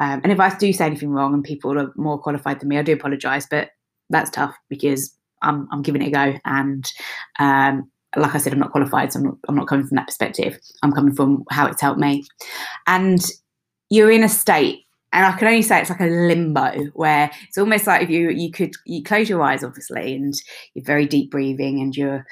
um, 0.00 0.20
and 0.22 0.32
if 0.32 0.40
I 0.40 0.54
do 0.56 0.72
say 0.72 0.86
anything 0.86 1.10
wrong 1.10 1.34
and 1.34 1.42
people 1.42 1.78
are 1.78 1.92
more 1.96 2.18
qualified 2.18 2.60
than 2.60 2.68
me, 2.68 2.78
I 2.78 2.82
do 2.82 2.92
apologise, 2.92 3.46
but 3.50 3.70
that's 4.10 4.30
tough 4.30 4.54
because 4.68 5.14
I'm, 5.42 5.68
I'm 5.72 5.82
giving 5.82 6.02
it 6.02 6.08
a 6.08 6.10
go. 6.10 6.38
And 6.44 6.90
um, 7.38 7.90
like 8.16 8.34
I 8.34 8.38
said, 8.38 8.52
I'm 8.52 8.58
not 8.58 8.72
qualified, 8.72 9.12
so 9.12 9.20
I'm 9.20 9.24
not, 9.26 9.34
I'm 9.48 9.56
not 9.56 9.68
coming 9.68 9.86
from 9.86 9.96
that 9.96 10.06
perspective. 10.06 10.58
I'm 10.82 10.92
coming 10.92 11.14
from 11.14 11.44
how 11.50 11.66
it's 11.66 11.80
helped 11.80 12.00
me. 12.00 12.24
And 12.86 13.20
you're 13.90 14.10
in 14.10 14.24
a 14.24 14.28
state 14.28 14.84
and 15.12 15.24
I 15.24 15.32
can 15.32 15.48
only 15.48 15.62
say 15.62 15.80
it's 15.80 15.90
like 15.90 16.00
a 16.00 16.06
limbo 16.06 16.84
where 16.94 17.30
it's 17.46 17.56
almost 17.56 17.86
like 17.86 18.02
if 18.02 18.10
you 18.10 18.28
you 18.28 18.50
could 18.50 18.74
you 18.84 19.02
close 19.02 19.28
your 19.28 19.42
eyes 19.42 19.64
obviously 19.64 20.14
and 20.14 20.34
you're 20.74 20.84
very 20.84 21.06
deep 21.06 21.30
breathing 21.30 21.80
and 21.80 21.96
you're 21.96 22.26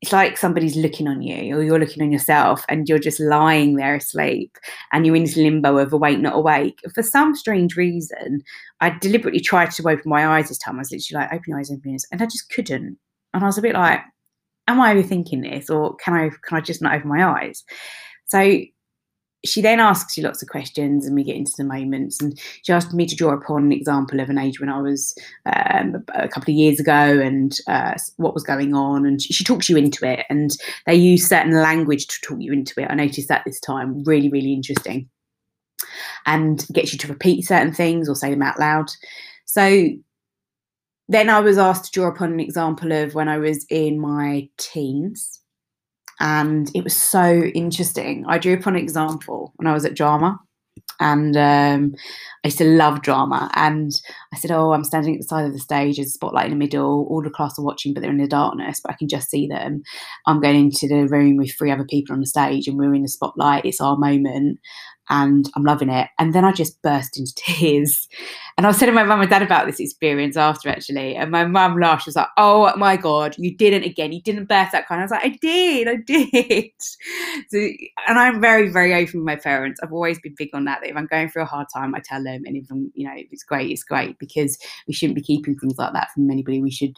it's 0.00 0.12
like 0.12 0.36
somebody's 0.36 0.76
looking 0.76 1.08
on 1.08 1.22
you 1.22 1.56
or 1.56 1.62
you're 1.62 1.78
looking 1.78 2.02
on 2.02 2.12
yourself 2.12 2.64
and 2.68 2.88
you're 2.88 3.00
just 3.00 3.18
lying 3.18 3.74
there 3.74 3.96
asleep 3.96 4.56
and 4.92 5.04
you're 5.04 5.16
in 5.16 5.24
this 5.24 5.36
limbo 5.36 5.76
of 5.78 5.92
oh, 5.92 5.96
awake, 5.96 6.20
not 6.20 6.36
awake. 6.36 6.78
For 6.94 7.02
some 7.02 7.34
strange 7.34 7.76
reason, 7.76 8.42
I 8.80 8.90
deliberately 8.90 9.40
tried 9.40 9.72
to 9.72 9.88
open 9.88 10.08
my 10.08 10.24
eyes 10.24 10.48
this 10.48 10.58
time. 10.58 10.76
I 10.76 10.78
was 10.78 10.92
literally 10.92 11.24
like, 11.24 11.32
open 11.32 11.44
your 11.48 11.58
eyes, 11.58 11.70
open 11.72 11.82
your 11.84 11.94
eyes. 11.94 12.06
And 12.12 12.22
I 12.22 12.26
just 12.26 12.48
couldn't. 12.50 12.96
And 13.34 13.42
I 13.42 13.46
was 13.46 13.58
a 13.58 13.62
bit 13.62 13.74
like, 13.74 14.00
am 14.68 14.80
I 14.80 14.94
overthinking 14.94 15.50
this 15.50 15.68
or 15.68 15.96
can 15.96 16.14
I 16.14 16.30
can 16.46 16.58
I 16.58 16.60
just 16.60 16.82
not 16.82 16.94
open 16.94 17.08
my 17.08 17.24
eyes? 17.24 17.64
So 18.26 18.60
she 19.44 19.60
then 19.60 19.78
asks 19.80 20.16
you 20.16 20.24
lots 20.24 20.42
of 20.42 20.48
questions 20.48 21.06
and 21.06 21.14
we 21.14 21.22
get 21.22 21.36
into 21.36 21.52
the 21.56 21.64
moments 21.64 22.20
and 22.20 22.38
she 22.62 22.72
asked 22.72 22.92
me 22.92 23.06
to 23.06 23.14
draw 23.14 23.32
upon 23.32 23.64
an 23.64 23.72
example 23.72 24.18
of 24.18 24.28
an 24.28 24.36
age 24.36 24.58
when 24.58 24.68
i 24.68 24.80
was 24.80 25.16
um, 25.46 26.04
a 26.14 26.28
couple 26.28 26.50
of 26.50 26.58
years 26.58 26.80
ago 26.80 26.92
and 26.92 27.58
uh, 27.68 27.94
what 28.16 28.34
was 28.34 28.42
going 28.42 28.74
on 28.74 29.06
and 29.06 29.22
she, 29.22 29.32
she, 29.32 29.44
talks 29.44 29.68
you 29.68 29.76
into 29.76 30.04
it 30.04 30.26
and 30.28 30.56
they 30.86 30.94
use 30.94 31.28
certain 31.28 31.52
language 31.52 32.06
to 32.08 32.20
talk 32.22 32.38
you 32.40 32.52
into 32.52 32.80
it. 32.80 32.88
I 32.90 32.94
noticed 32.94 33.28
that 33.28 33.42
this 33.46 33.60
time. 33.60 34.02
Really 34.04 34.28
really 34.28 34.52
interesting. 34.52 35.08
And 36.26 36.66
gets 36.72 36.92
you 36.92 36.98
to 36.98 37.08
repeat 37.08 37.46
certain 37.46 37.72
things 37.72 38.08
or 38.08 38.14
say 38.14 38.30
them 38.30 38.42
out 38.42 38.58
loud. 38.58 38.90
So 39.46 39.88
then 41.08 41.30
i 41.30 41.40
was 41.40 41.58
asked 41.58 41.86
to 41.86 41.90
draw 41.92 42.08
upon 42.08 42.32
an 42.32 42.40
example 42.40 42.92
of 42.92 43.14
when 43.14 43.28
i 43.28 43.38
was 43.38 43.66
in 43.70 44.00
my 44.00 44.48
teens 44.58 45.38
and 46.20 46.70
it 46.74 46.84
was 46.84 46.96
so 46.96 47.42
interesting. 47.54 48.24
I 48.26 48.38
drew 48.38 48.54
upon 48.54 48.76
an 48.76 48.82
example 48.82 49.52
when 49.56 49.66
I 49.66 49.74
was 49.74 49.84
at 49.84 49.94
drama, 49.94 50.38
and 51.00 51.36
um, 51.36 51.94
I 52.44 52.48
used 52.48 52.58
to 52.58 52.64
love 52.64 53.02
drama. 53.02 53.50
And 53.54 53.92
I 54.32 54.38
said, 54.38 54.50
"Oh, 54.50 54.72
I'm 54.72 54.84
standing 54.84 55.14
at 55.14 55.20
the 55.20 55.26
side 55.28 55.46
of 55.46 55.52
the 55.52 55.58
stage, 55.58 55.96
there's 55.96 56.08
a 56.08 56.12
spotlight 56.12 56.46
in 56.46 56.52
the 56.52 56.56
middle. 56.56 57.06
All 57.10 57.22
the 57.22 57.30
class 57.30 57.58
are 57.58 57.64
watching, 57.64 57.94
but 57.94 58.02
they're 58.02 58.10
in 58.10 58.18
the 58.18 58.28
darkness, 58.28 58.80
but 58.82 58.92
I 58.92 58.96
can 58.98 59.08
just 59.08 59.30
see 59.30 59.46
them. 59.48 59.82
I'm 60.26 60.40
going 60.40 60.56
into 60.56 60.88
the 60.88 61.06
room 61.08 61.36
with 61.36 61.52
three 61.56 61.70
other 61.70 61.86
people 61.86 62.14
on 62.14 62.20
the 62.20 62.26
stage, 62.26 62.68
and 62.68 62.78
we're 62.78 62.94
in 62.94 63.02
the 63.02 63.08
spotlight. 63.08 63.64
It's 63.66 63.80
our 63.80 63.96
moment." 63.98 64.58
And 65.10 65.48
I'm 65.54 65.64
loving 65.64 65.88
it. 65.88 66.08
And 66.18 66.34
then 66.34 66.44
I 66.44 66.52
just 66.52 66.80
burst 66.82 67.18
into 67.18 67.32
tears. 67.36 68.08
And 68.56 68.66
I 68.66 68.70
was 68.70 68.78
telling 68.78 68.94
my 68.94 69.04
mum 69.04 69.20
and 69.20 69.30
dad 69.30 69.42
about 69.42 69.66
this 69.66 69.80
experience 69.80 70.36
after 70.36 70.68
actually. 70.68 71.16
And 71.16 71.30
my 71.30 71.46
mum 71.46 71.78
laughed. 71.78 72.04
She 72.04 72.08
was 72.08 72.16
like, 72.16 72.28
Oh 72.36 72.74
my 72.76 72.96
God, 72.96 73.34
you 73.38 73.56
didn't 73.56 73.84
again. 73.84 74.12
You 74.12 74.22
didn't 74.22 74.46
burst 74.46 74.72
that 74.72 74.86
kind. 74.86 75.00
I 75.00 75.04
was 75.04 75.10
like, 75.10 75.24
I 75.24 75.38
did, 75.40 75.88
I 75.88 75.96
did. 75.96 76.70
So, 77.50 77.58
and 78.08 78.18
I'm 78.18 78.40
very, 78.40 78.68
very 78.68 78.92
open 78.94 79.20
with 79.20 79.26
my 79.26 79.36
parents. 79.36 79.80
I've 79.82 79.92
always 79.92 80.18
been 80.20 80.34
big 80.36 80.50
on 80.54 80.64
that. 80.64 80.80
That 80.80 80.90
if 80.90 80.96
I'm 80.96 81.06
going 81.06 81.28
through 81.28 81.42
a 81.42 81.46
hard 81.46 81.66
time, 81.72 81.94
I 81.94 82.00
tell 82.00 82.22
them. 82.22 82.42
And 82.44 82.56
if 82.56 82.66
I'm, 82.70 82.90
you 82.94 83.06
know, 83.06 83.14
if 83.16 83.28
it's 83.30 83.44
great, 83.44 83.70
it's 83.70 83.84
great 83.84 84.18
because 84.18 84.58
we 84.86 84.92
shouldn't 84.92 85.16
be 85.16 85.22
keeping 85.22 85.56
things 85.56 85.78
like 85.78 85.92
that 85.92 86.10
from 86.12 86.30
anybody. 86.30 86.60
We 86.60 86.70
should 86.70 86.96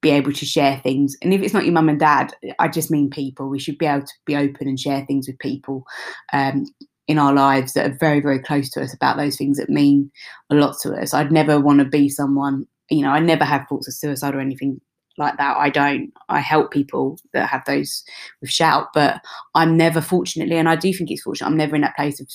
be 0.00 0.10
able 0.10 0.32
to 0.32 0.44
share 0.44 0.78
things. 0.78 1.16
And 1.22 1.34
if 1.34 1.42
it's 1.42 1.54
not 1.54 1.64
your 1.64 1.74
mum 1.74 1.88
and 1.88 1.98
dad, 1.98 2.32
I 2.58 2.68
just 2.68 2.90
mean 2.90 3.10
people. 3.10 3.48
We 3.48 3.58
should 3.58 3.78
be 3.78 3.86
able 3.86 4.06
to 4.06 4.12
be 4.26 4.36
open 4.36 4.68
and 4.68 4.78
share 4.78 5.04
things 5.06 5.26
with 5.26 5.38
people. 5.38 5.84
Um, 6.32 6.66
in 7.08 7.18
our 7.18 7.32
lives 7.32 7.72
that 7.72 7.90
are 7.90 7.96
very, 7.98 8.20
very 8.20 8.38
close 8.38 8.70
to 8.70 8.82
us 8.82 8.94
about 8.94 9.16
those 9.16 9.36
things 9.36 9.56
that 9.56 9.70
mean 9.70 10.10
a 10.50 10.54
lot 10.54 10.76
to 10.82 10.92
us. 10.92 11.14
I'd 11.14 11.32
never 11.32 11.58
want 11.58 11.78
to 11.80 11.86
be 11.86 12.08
someone, 12.08 12.66
you 12.90 13.02
know, 13.02 13.10
I 13.10 13.18
never 13.18 13.44
have 13.44 13.66
thoughts 13.66 13.88
of 13.88 13.94
suicide 13.94 14.34
or 14.34 14.40
anything 14.40 14.80
like 15.16 15.38
that. 15.38 15.56
I 15.56 15.70
don't. 15.70 16.12
I 16.28 16.40
help 16.40 16.70
people 16.70 17.18
that 17.32 17.48
have 17.48 17.64
those 17.64 18.04
with 18.40 18.50
shout, 18.50 18.88
but 18.92 19.20
I'm 19.54 19.76
never, 19.76 20.02
fortunately, 20.02 20.56
and 20.56 20.68
I 20.68 20.76
do 20.76 20.92
think 20.92 21.10
it's 21.10 21.22
fortunate, 21.22 21.48
I'm 21.48 21.56
never 21.56 21.74
in 21.74 21.82
that 21.82 21.96
place 21.96 22.20
of 22.20 22.28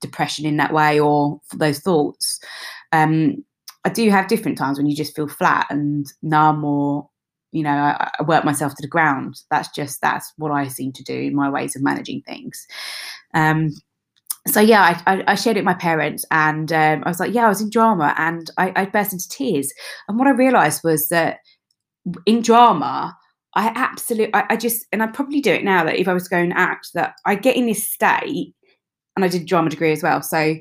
depression 0.00 0.44
in 0.44 0.56
that 0.56 0.72
way 0.72 0.98
or 1.00 1.40
those 1.54 1.78
thoughts. 1.78 2.40
Um, 2.92 3.44
I 3.84 3.88
do 3.88 4.10
have 4.10 4.26
different 4.26 4.58
times 4.58 4.76
when 4.76 4.88
you 4.88 4.96
just 4.96 5.14
feel 5.14 5.28
flat 5.28 5.68
and 5.70 6.12
numb 6.20 6.64
or 6.64 7.08
you 7.52 7.62
know 7.62 7.70
I, 7.70 8.10
I, 8.18 8.22
work 8.24 8.44
myself 8.44 8.74
to 8.74 8.82
the 8.82 8.88
ground 8.88 9.40
that's 9.50 9.68
just 9.68 10.00
that's 10.00 10.32
what 10.36 10.50
i 10.50 10.66
seem 10.66 10.92
to 10.92 11.04
do 11.04 11.14
in 11.14 11.36
my 11.36 11.48
ways 11.48 11.76
of 11.76 11.82
managing 11.82 12.20
things 12.22 12.66
um, 13.34 13.70
so 14.46 14.60
yeah, 14.60 15.00
I, 15.06 15.24
I, 15.26 15.34
shared 15.34 15.56
it 15.56 15.60
with 15.60 15.66
my 15.66 15.74
parents, 15.74 16.24
and 16.30 16.72
um, 16.72 17.02
I 17.04 17.08
was 17.08 17.20
like, 17.20 17.34
"Yeah, 17.34 17.46
I 17.46 17.48
was 17.48 17.60
in 17.60 17.70
drama," 17.70 18.14
and 18.16 18.50
I, 18.58 18.72
I 18.76 18.84
burst 18.86 19.12
into 19.12 19.28
tears. 19.28 19.72
And 20.08 20.18
what 20.18 20.28
I 20.28 20.32
realised 20.32 20.82
was 20.84 21.08
that 21.08 21.38
in 22.26 22.42
drama, 22.42 23.16
I 23.54 23.72
absolutely, 23.74 24.34
I, 24.34 24.44
I, 24.50 24.56
just, 24.56 24.86
and 24.92 25.02
I'd 25.02 25.14
probably 25.14 25.40
do 25.40 25.52
it 25.52 25.64
now 25.64 25.84
that 25.84 25.96
if 25.98 26.06
I 26.08 26.12
was 26.12 26.28
going 26.28 26.50
to 26.50 26.58
act, 26.58 26.90
that 26.94 27.14
I 27.24 27.34
get 27.34 27.56
in 27.56 27.66
this 27.66 27.84
state, 27.84 28.54
and 29.16 29.24
I 29.24 29.28
did 29.28 29.46
drama 29.46 29.70
degree 29.70 29.92
as 29.92 30.02
well. 30.02 30.22
So 30.22 30.56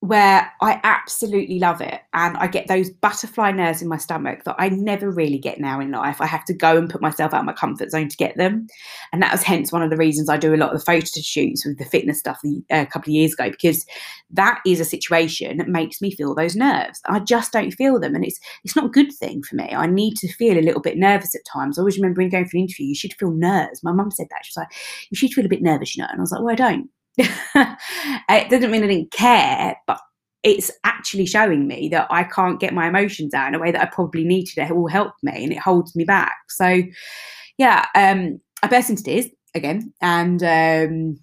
where 0.00 0.50
I 0.62 0.80
absolutely 0.82 1.58
love 1.58 1.82
it 1.82 2.00
and 2.14 2.34
I 2.38 2.46
get 2.46 2.68
those 2.68 2.88
butterfly 2.88 3.52
nerves 3.52 3.82
in 3.82 3.88
my 3.88 3.98
stomach 3.98 4.44
that 4.44 4.56
I 4.58 4.70
never 4.70 5.10
really 5.10 5.36
get 5.36 5.60
now 5.60 5.78
in 5.78 5.90
life. 5.90 6.22
I 6.22 6.26
have 6.26 6.46
to 6.46 6.54
go 6.54 6.78
and 6.78 6.88
put 6.88 7.02
myself 7.02 7.34
out 7.34 7.40
of 7.40 7.46
my 7.46 7.52
comfort 7.52 7.90
zone 7.90 8.08
to 8.08 8.16
get 8.16 8.34
them. 8.38 8.66
And 9.12 9.22
that 9.22 9.30
was 9.30 9.42
hence 9.42 9.70
one 9.70 9.82
of 9.82 9.90
the 9.90 9.98
reasons 9.98 10.30
I 10.30 10.38
do 10.38 10.54
a 10.54 10.56
lot 10.56 10.72
of 10.72 10.78
the 10.78 10.84
photo 10.86 11.04
shoots 11.04 11.66
with 11.66 11.76
the 11.76 11.84
fitness 11.84 12.18
stuff 12.18 12.40
uh, 12.46 12.60
a 12.70 12.86
couple 12.86 13.10
of 13.10 13.14
years 13.14 13.34
ago, 13.34 13.50
because 13.50 13.84
that 14.30 14.62
is 14.64 14.80
a 14.80 14.86
situation 14.86 15.58
that 15.58 15.68
makes 15.68 16.00
me 16.00 16.10
feel 16.10 16.34
those 16.34 16.56
nerves. 16.56 17.02
I 17.04 17.20
just 17.20 17.52
don't 17.52 17.72
feel 17.72 18.00
them. 18.00 18.14
And 18.14 18.24
it's 18.24 18.40
it's 18.64 18.76
not 18.76 18.86
a 18.86 18.90
good 18.90 19.12
thing 19.12 19.42
for 19.42 19.56
me. 19.56 19.68
I 19.70 19.84
need 19.84 20.16
to 20.16 20.32
feel 20.32 20.58
a 20.58 20.64
little 20.64 20.80
bit 20.80 20.96
nervous 20.96 21.34
at 21.34 21.42
times. 21.44 21.78
I 21.78 21.82
always 21.82 21.98
remember 21.98 22.22
when 22.22 22.30
going 22.30 22.46
for 22.46 22.56
an 22.56 22.62
interview, 22.62 22.86
you 22.86 22.94
should 22.94 23.12
feel 23.14 23.32
nerves. 23.32 23.82
My 23.82 23.92
mum 23.92 24.10
said 24.10 24.28
that. 24.30 24.46
She 24.46 24.52
was 24.56 24.64
like, 24.64 24.72
you 25.10 25.16
should 25.16 25.34
feel 25.34 25.44
a 25.44 25.50
bit 25.50 25.60
nervous, 25.60 25.94
you 25.94 26.02
know. 26.02 26.08
And 26.10 26.20
I 26.20 26.22
was 26.22 26.32
like, 26.32 26.40
well, 26.40 26.52
I 26.52 26.56
don't 26.56 26.88
it 28.28 28.50
doesn't 28.50 28.70
mean 28.70 28.84
I 28.84 28.86
didn't 28.86 29.12
care, 29.12 29.76
but 29.86 30.00
it's 30.42 30.70
actually 30.84 31.26
showing 31.26 31.66
me 31.66 31.88
that 31.90 32.06
I 32.10 32.24
can't 32.24 32.60
get 32.60 32.72
my 32.72 32.88
emotions 32.88 33.34
out 33.34 33.48
in 33.48 33.54
a 33.54 33.58
way 33.58 33.70
that 33.70 33.82
I 33.82 33.86
probably 33.86 34.24
need 34.24 34.46
to. 34.46 34.62
It 34.62 34.74
will 34.74 34.88
help 34.88 35.12
me 35.22 35.44
and 35.44 35.52
it 35.52 35.58
holds 35.58 35.94
me 35.94 36.04
back. 36.04 36.36
So, 36.48 36.82
yeah, 37.58 37.86
um, 37.94 38.40
I 38.62 38.68
burst 38.68 38.90
into 38.90 39.02
tears 39.02 39.26
again, 39.54 39.92
and 40.00 40.42
um, 40.42 41.20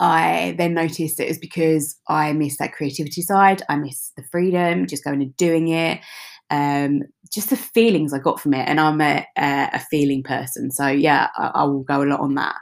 I 0.00 0.54
then 0.58 0.74
noticed 0.74 1.20
it 1.20 1.28
was 1.28 1.38
because 1.38 1.96
I 2.08 2.32
miss 2.32 2.58
that 2.58 2.72
creativity 2.72 3.22
side. 3.22 3.62
I 3.68 3.76
miss 3.76 4.12
the 4.16 4.24
freedom, 4.30 4.86
just 4.86 5.04
going 5.04 5.22
and 5.22 5.36
doing 5.36 5.68
it. 5.68 6.00
Um, 6.50 7.02
just 7.32 7.50
the 7.50 7.56
feelings 7.56 8.12
I 8.12 8.18
got 8.18 8.40
from 8.40 8.54
it, 8.54 8.68
and 8.68 8.80
I'm 8.80 9.00
a, 9.00 9.26
a, 9.36 9.70
a 9.74 9.80
feeling 9.90 10.22
person, 10.22 10.70
so 10.70 10.86
yeah, 10.86 11.28
I, 11.36 11.50
I, 11.54 11.64
will 11.64 11.82
go 11.82 12.02
a 12.02 12.06
lot 12.06 12.20
on 12.20 12.34
that. 12.34 12.54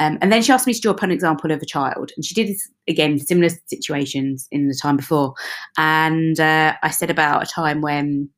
Um, 0.00 0.18
and 0.20 0.32
then 0.32 0.42
she 0.42 0.52
asked 0.52 0.66
me 0.66 0.74
to 0.74 0.80
draw 0.80 0.92
up 0.92 1.02
an 1.02 1.10
example 1.10 1.52
of 1.52 1.62
a 1.62 1.66
child, 1.66 2.10
and 2.16 2.24
she 2.24 2.34
did 2.34 2.48
this 2.48 2.68
again, 2.88 3.18
similar 3.18 3.50
situations 3.66 4.48
in 4.50 4.68
the 4.68 4.74
time 4.74 4.96
before. 4.96 5.34
And 5.78 6.40
uh, 6.40 6.74
I 6.82 6.90
said 6.90 7.10
about 7.10 7.42
a 7.42 7.46
time 7.46 7.82
when 7.82 8.28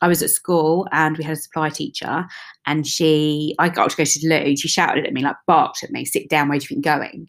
I 0.00 0.08
was 0.08 0.22
at 0.22 0.30
school 0.30 0.86
and 0.92 1.18
we 1.18 1.24
had 1.24 1.34
a 1.34 1.40
supply 1.40 1.70
teacher, 1.70 2.24
and 2.66 2.86
she, 2.86 3.54
I 3.58 3.68
got 3.68 3.90
to 3.90 3.96
go 3.96 4.04
to 4.04 4.20
the 4.20 4.28
loo. 4.28 4.56
She 4.56 4.68
shouted 4.68 5.06
at 5.06 5.12
me, 5.12 5.22
like 5.22 5.36
barked 5.46 5.82
at 5.82 5.90
me, 5.90 6.04
"Sit 6.04 6.28
down! 6.28 6.48
Where 6.48 6.58
do 6.58 6.64
you 6.64 6.68
think 6.68 6.86
you're 6.86 6.98
going?" 6.98 7.28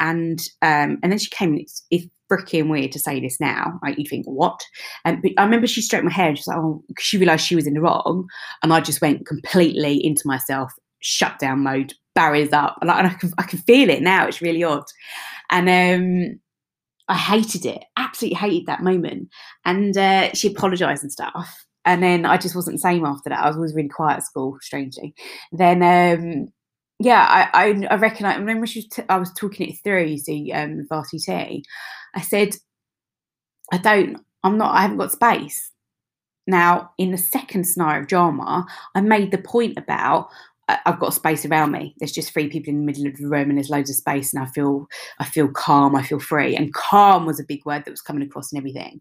And 0.00 0.40
um, 0.62 0.98
and 1.02 1.12
then 1.12 1.18
she 1.18 1.30
came. 1.30 1.56
It's 1.58 1.84
freaking 2.30 2.68
weird 2.68 2.92
to 2.92 2.98
say 2.98 3.20
this 3.20 3.40
now. 3.40 3.78
Like 3.82 3.98
you'd 3.98 4.08
think, 4.08 4.26
what? 4.26 4.60
And 5.04 5.22
but 5.22 5.32
I 5.38 5.44
remember 5.44 5.66
she 5.66 5.82
stroked 5.82 6.04
my 6.04 6.12
hair 6.12 6.28
and 6.28 6.38
she's 6.38 6.46
like, 6.46 6.58
oh, 6.58 6.82
she 6.98 7.18
realised 7.18 7.46
she 7.46 7.56
was 7.56 7.66
in 7.66 7.74
the 7.74 7.80
wrong, 7.80 8.26
and 8.62 8.72
I 8.72 8.80
just 8.80 9.00
went 9.00 9.26
completely 9.26 10.04
into 10.04 10.22
myself, 10.26 10.72
shutdown 11.00 11.60
mode, 11.60 11.94
barriers 12.14 12.52
up. 12.52 12.76
And 12.80 12.90
I, 12.90 13.10
can, 13.10 13.32
I 13.38 13.44
can 13.44 13.60
feel 13.60 13.90
it 13.90 14.02
now. 14.02 14.26
It's 14.26 14.42
really 14.42 14.64
odd. 14.64 14.84
And 15.50 15.68
um, 15.68 16.40
I 17.08 17.16
hated 17.16 17.64
it, 17.64 17.84
absolutely 17.96 18.36
hated 18.36 18.66
that 18.66 18.82
moment. 18.82 19.28
And 19.64 19.96
uh, 19.96 20.32
she 20.34 20.48
apologized 20.48 21.02
and 21.02 21.12
stuff. 21.12 21.64
And 21.84 22.02
then 22.02 22.26
I 22.26 22.36
just 22.36 22.54
wasn't 22.56 22.74
the 22.74 22.80
same 22.80 23.06
after 23.06 23.30
that. 23.30 23.42
I 23.42 23.46
was 23.46 23.56
always 23.56 23.74
really 23.74 23.88
quiet 23.88 24.18
at 24.18 24.24
school, 24.24 24.58
strangely. 24.60 25.14
Then, 25.52 25.82
um, 25.82 26.48
yeah, 26.98 27.48
I, 27.54 27.68
I, 27.68 27.86
I 27.88 27.94
reckon 27.96 28.26
I 28.26 28.36
remember 28.36 28.66
she 28.66 28.80
was 28.80 28.88
t- 28.88 29.02
I 29.08 29.16
was 29.16 29.32
talking 29.32 29.70
it 29.70 29.76
through, 29.82 30.04
you 30.04 30.18
see, 30.18 30.52
um, 30.52 30.86
RTT. 30.90 31.62
I 32.18 32.22
said, 32.22 32.56
I 33.72 33.78
don't, 33.78 34.18
I'm 34.42 34.58
not, 34.58 34.74
I 34.74 34.82
haven't 34.82 34.98
got 34.98 35.12
space. 35.12 35.70
Now, 36.46 36.90
in 36.98 37.10
the 37.10 37.18
second 37.18 37.64
scenario 37.64 38.00
of 38.00 38.08
drama, 38.08 38.66
I 38.94 39.00
made 39.00 39.30
the 39.30 39.38
point 39.38 39.78
about 39.78 40.28
I've 40.84 41.00
got 41.00 41.14
space 41.14 41.46
around 41.46 41.72
me. 41.72 41.94
There's 41.98 42.12
just 42.12 42.32
three 42.32 42.48
people 42.48 42.70
in 42.70 42.80
the 42.80 42.84
middle 42.84 43.06
of 43.06 43.16
the 43.16 43.28
room, 43.28 43.48
and 43.48 43.56
there's 43.56 43.70
loads 43.70 43.88
of 43.88 43.96
space, 43.96 44.34
and 44.34 44.42
I 44.42 44.46
feel 44.46 44.86
I 45.18 45.24
feel 45.24 45.48
calm. 45.48 45.94
I 45.94 46.02
feel 46.02 46.20
free, 46.20 46.56
and 46.56 46.74
calm 46.74 47.24
was 47.24 47.40
a 47.40 47.44
big 47.44 47.64
word 47.64 47.84
that 47.84 47.90
was 47.90 48.02
coming 48.02 48.22
across 48.22 48.52
and 48.52 48.58
everything. 48.58 49.00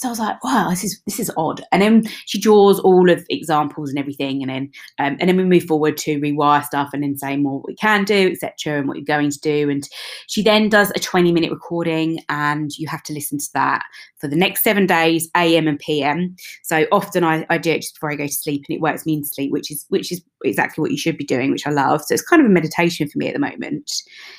So 0.00 0.08
I 0.08 0.12
was 0.12 0.18
like, 0.18 0.42
wow, 0.42 0.70
this 0.70 0.82
is 0.82 0.98
this 1.04 1.20
is 1.20 1.30
odd. 1.36 1.62
And 1.72 1.82
then 1.82 2.04
she 2.24 2.40
draws 2.40 2.80
all 2.80 3.10
of 3.10 3.22
examples 3.28 3.90
and 3.90 3.98
everything, 3.98 4.40
and 4.42 4.50
then 4.50 4.70
um, 4.98 5.18
and 5.20 5.28
then 5.28 5.36
we 5.36 5.44
move 5.44 5.64
forward 5.64 5.98
to 5.98 6.18
rewire 6.18 6.64
stuff, 6.64 6.88
and 6.94 7.02
then 7.02 7.18
say 7.18 7.36
more 7.36 7.56
what 7.56 7.66
we 7.66 7.74
can 7.74 8.04
do, 8.04 8.30
etc., 8.30 8.78
and 8.78 8.88
what 8.88 8.96
you're 8.96 9.04
going 9.04 9.30
to 9.30 9.40
do. 9.40 9.68
And 9.68 9.86
she 10.26 10.42
then 10.42 10.70
does 10.70 10.90
a 10.96 11.00
20 11.00 11.32
minute 11.32 11.50
recording, 11.50 12.20
and 12.30 12.70
you 12.78 12.88
have 12.88 13.02
to 13.04 13.12
listen 13.12 13.36
to 13.40 13.48
that 13.52 13.82
for 14.18 14.26
the 14.26 14.36
next 14.36 14.62
seven 14.62 14.86
days, 14.86 15.28
AM 15.36 15.68
and 15.68 15.78
PM. 15.78 16.34
So 16.62 16.86
often 16.90 17.22
I, 17.22 17.44
I 17.50 17.58
do 17.58 17.72
it 17.72 17.82
just 17.82 17.96
before 17.96 18.10
I 18.10 18.16
go 18.16 18.26
to 18.26 18.32
sleep, 18.32 18.64
and 18.70 18.76
it 18.76 18.80
works 18.80 19.04
me 19.04 19.12
into 19.12 19.28
sleep, 19.28 19.52
which 19.52 19.70
is 19.70 19.84
which 19.90 20.10
is 20.10 20.22
exactly 20.44 20.80
what 20.80 20.92
you 20.92 20.96
should 20.96 21.18
be 21.18 21.24
doing, 21.24 21.50
which 21.50 21.66
I 21.66 21.72
love. 21.72 22.00
So 22.06 22.14
it's 22.14 22.26
kind 22.26 22.40
of 22.40 22.46
a 22.46 22.54
meditation 22.54 23.06
for 23.06 23.18
me 23.18 23.28
at 23.28 23.34
the 23.34 23.38
moment. 23.38 23.92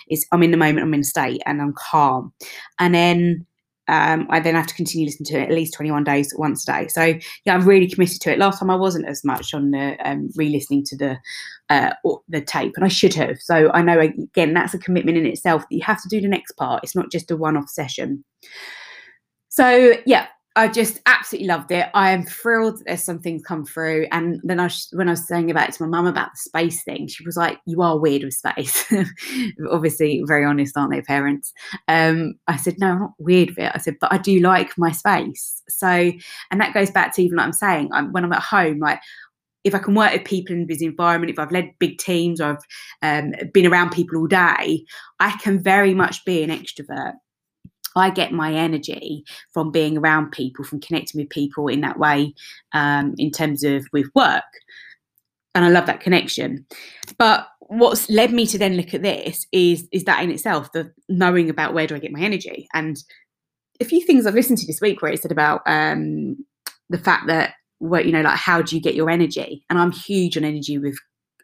Is 0.09 0.25
I'm 0.31 0.41
in 0.41 0.49
the 0.49 0.57
moment, 0.57 0.79
I'm 0.79 0.93
in 0.95 1.01
a 1.01 1.03
state, 1.03 1.43
and 1.45 1.61
I'm 1.61 1.75
calm, 1.77 2.33
and 2.79 2.95
then 2.95 3.45
um, 3.88 4.27
I 4.29 4.39
then 4.39 4.55
have 4.55 4.67
to 4.67 4.75
continue 4.75 5.05
listening 5.05 5.25
to 5.27 5.39
it 5.39 5.50
at 5.50 5.55
least 5.55 5.73
21 5.73 6.03
days 6.03 6.33
once 6.38 6.67
a 6.67 6.71
day. 6.71 6.88
So 6.88 7.19
yeah, 7.45 7.55
I'm 7.55 7.67
really 7.67 7.89
committed 7.89 8.21
to 8.21 8.31
it. 8.31 8.39
Last 8.39 8.59
time 8.59 8.69
I 8.69 8.75
wasn't 8.75 9.07
as 9.07 9.23
much 9.23 9.53
on 9.53 9.71
the 9.71 9.97
um, 10.07 10.29
re-listening 10.35 10.83
to 10.85 10.97
the 10.97 11.17
uh, 11.69 11.93
the 12.27 12.41
tape, 12.41 12.73
and 12.75 12.85
I 12.85 12.89
should 12.89 13.13
have. 13.15 13.38
So 13.39 13.71
I 13.73 13.81
know 13.81 14.00
again 14.00 14.53
that's 14.53 14.73
a 14.73 14.79
commitment 14.79 15.17
in 15.17 15.25
itself 15.25 15.63
that 15.63 15.75
you 15.75 15.83
have 15.83 16.01
to 16.01 16.09
do 16.09 16.21
the 16.21 16.27
next 16.27 16.53
part. 16.53 16.83
It's 16.83 16.95
not 16.95 17.11
just 17.11 17.31
a 17.31 17.38
one-off 17.38 17.69
session. 17.69 18.23
So 19.50 19.95
yeah, 20.05 20.27
I 20.58 20.67
just 20.67 21.00
absolutely 21.05 21.48
loved 21.48 21.72
it. 21.72 21.88
I 21.93 22.12
am 22.12 22.25
thrilled 22.25 22.79
that 22.79 22.84
there's 22.86 23.03
some 23.03 23.20
things 23.20 23.41
come 23.41 23.63
through. 23.63 24.08
And 24.12 24.41
then 24.43 24.60
I, 24.60 24.70
when 24.91 25.08
I 25.08 25.12
was 25.12 25.25
saying 25.25 25.50
about 25.50 25.70
it 25.70 25.75
to 25.75 25.84
my 25.84 25.89
mum 25.89 26.08
about 26.08 26.31
the 26.34 26.38
space 26.38 26.84
thing, 26.84 27.08
she 27.08 27.24
was 27.25 27.38
like, 27.38 27.60
"You 27.65 27.81
are 27.81 27.98
weird 27.98 28.24
with 28.24 28.34
space." 28.34 28.91
Obviously, 29.72 30.22
very 30.27 30.43
honest, 30.43 30.75
aren't 30.75 30.91
they, 30.91 31.01
parents? 31.01 31.53
Um, 31.88 32.34
I 32.48 32.58
said, 32.58 32.75
"No, 32.79 32.88
I'm 32.88 33.00
not 33.00 33.13
weird 33.17 33.50
with 33.50 33.60
it." 33.60 33.72
I 33.74 33.77
said, 33.77 33.96
"But 34.01 34.12
I 34.12 34.17
do 34.17 34.41
like 34.41 34.77
my 34.77 34.91
space." 34.91 35.62
So, 35.70 35.88
and 35.88 36.60
that 36.60 36.74
goes 36.74 36.91
back 36.91 37.15
to 37.15 37.24
even 37.24 37.38
what 37.38 37.46
I'm 37.46 37.53
saying. 37.53 37.89
I'm, 37.93 38.12
when 38.12 38.25
I'm 38.25 38.34
at 38.34 38.43
home, 38.43 38.79
like 38.79 39.00
if 39.63 39.74
I 39.75 39.79
can 39.79 39.96
work 39.96 40.12
with 40.12 40.25
people 40.25 40.55
in 40.55 40.63
a 40.63 40.65
busy 40.65 40.86
environment, 40.86 41.31
if 41.31 41.39
I've 41.39 41.51
led 41.51 41.72
big 41.79 41.98
teams 41.98 42.41
or 42.41 42.58
I've 43.01 43.24
um, 43.24 43.34
been 43.53 43.67
around 43.67 43.91
people 43.91 44.17
all 44.17 44.27
day, 44.27 44.86
I 45.20 45.31
can 45.38 45.62
very 45.62 45.93
much 45.93 46.25
be 46.25 46.43
an 46.43 46.50
extrovert. 46.50 47.13
I 47.95 48.10
get 48.10 48.31
my 48.31 48.53
energy 48.53 49.24
from 49.51 49.71
being 49.71 49.98
around 49.98 50.31
people, 50.31 50.63
from 50.63 50.79
connecting 50.79 51.21
with 51.21 51.29
people 51.29 51.67
in 51.67 51.81
that 51.81 52.00
way, 52.00 52.33
um, 52.74 53.15
in 53.17 53.31
terms 53.31 53.63
of 53.63 53.86
with 53.91 54.07
work. 54.15 54.43
And 55.53 55.65
I 55.65 55.69
love 55.69 55.86
that 55.88 56.00
connection. 56.00 56.65
But 57.17 57.48
what's 57.60 58.10
led 58.10 58.33
me 58.33 58.45
to 58.48 58.57
then 58.57 58.75
look 58.75 58.93
at 58.93 59.01
this 59.01 59.48
is 59.51 59.88
is 59.91 60.03
that 60.05 60.24
in 60.24 60.31
itself, 60.31 60.71
the 60.71 60.91
knowing 61.10 61.50
about 61.50 61.74
where 61.74 61.88
do 61.88 61.95
I 61.95 62.00
get 62.00 62.12
my 62.12 62.21
energy. 62.21 62.67
And 62.74 62.98
a 63.79 63.86
few 63.86 64.01
things 64.01 64.25
I've 64.25 64.36
listened 64.36 64.60
to 64.60 64.67
this 64.67 64.81
week 64.81 65.01
where 65.01 65.12
it 65.12 65.21
said 65.21 65.31
about 65.31 65.62
um, 65.65 66.38
the 66.89 66.98
fact 66.98 67.27
that 67.27 67.53
what 67.79 68.05
you 68.05 68.12
know, 68.12 68.21
like 68.21 68.38
how 68.38 68.62
do 68.62 68.75
you 68.75 68.81
get 68.81 68.95
your 68.95 69.10
energy? 69.10 69.65
And 69.69 69.79
I'm 69.79 69.91
huge 69.91 70.38
on 70.38 70.43
energy 70.43 70.77
with 70.77 70.98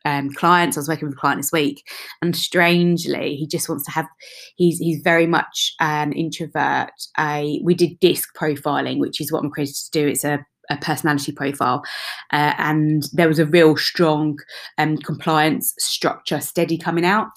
um, 0.07 0.29
clients. 0.31 0.77
I 0.77 0.79
was 0.79 0.87
working 0.87 1.07
with 1.07 1.17
a 1.17 1.19
client 1.19 1.39
this 1.39 1.51
week, 1.51 1.83
and 2.21 2.35
strangely, 2.35 3.35
he 3.35 3.45
just 3.45 3.67
wants 3.67 3.83
to 3.85 3.91
have. 3.91 4.07
He's 4.55 4.79
he's 4.79 5.01
very 5.03 5.27
much 5.27 5.73
an 5.79 6.13
introvert. 6.13 6.91
A 7.19 7.59
we 7.63 7.75
did 7.75 7.99
disc 7.99 8.29
profiling, 8.35 8.99
which 8.99 9.19
is 9.19 9.31
what 9.31 9.43
I'm 9.43 9.51
created 9.51 9.75
to 9.75 9.91
do. 9.91 10.07
It's 10.07 10.23
a 10.23 10.45
a 10.69 10.77
personality 10.77 11.31
profile, 11.31 11.83
uh, 12.31 12.53
and 12.57 13.03
there 13.13 13.27
was 13.27 13.39
a 13.39 13.45
real 13.45 13.75
strong 13.77 14.37
um, 14.77 14.97
compliance 14.97 15.73
structure 15.77 16.39
steady 16.39 16.77
coming 16.77 17.05
out 17.05 17.27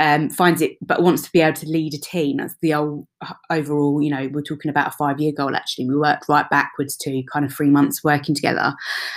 um, 0.00 0.30
finds 0.30 0.62
it 0.62 0.76
but 0.80 1.02
wants 1.02 1.22
to 1.22 1.32
be 1.32 1.40
able 1.40 1.56
to 1.56 1.68
lead 1.68 1.94
a 1.94 1.98
team. 1.98 2.36
That's 2.36 2.54
the 2.62 2.74
old 2.74 3.06
overall, 3.50 4.00
you 4.00 4.10
know, 4.10 4.28
we're 4.32 4.42
talking 4.42 4.70
about 4.70 4.88
a 4.88 4.96
five 4.96 5.20
year 5.20 5.32
goal 5.32 5.56
actually. 5.56 5.88
We 5.88 5.96
worked 5.96 6.28
right 6.28 6.48
backwards 6.50 6.96
to 6.98 7.22
kind 7.32 7.44
of 7.44 7.52
three 7.52 7.70
months 7.70 8.04
working 8.04 8.34
together. 8.34 8.74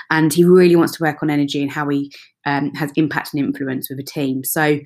And 0.09 0.33
he 0.33 0.43
really 0.43 0.75
wants 0.75 0.97
to 0.97 1.03
work 1.03 1.21
on 1.21 1.29
energy 1.29 1.61
and 1.61 1.71
how 1.71 1.87
he 1.89 2.11
um, 2.45 2.73
has 2.73 2.91
impact 2.95 3.33
and 3.33 3.45
influence 3.45 3.89
with 3.89 3.99
a 3.99 4.03
team. 4.03 4.43
So 4.43 4.79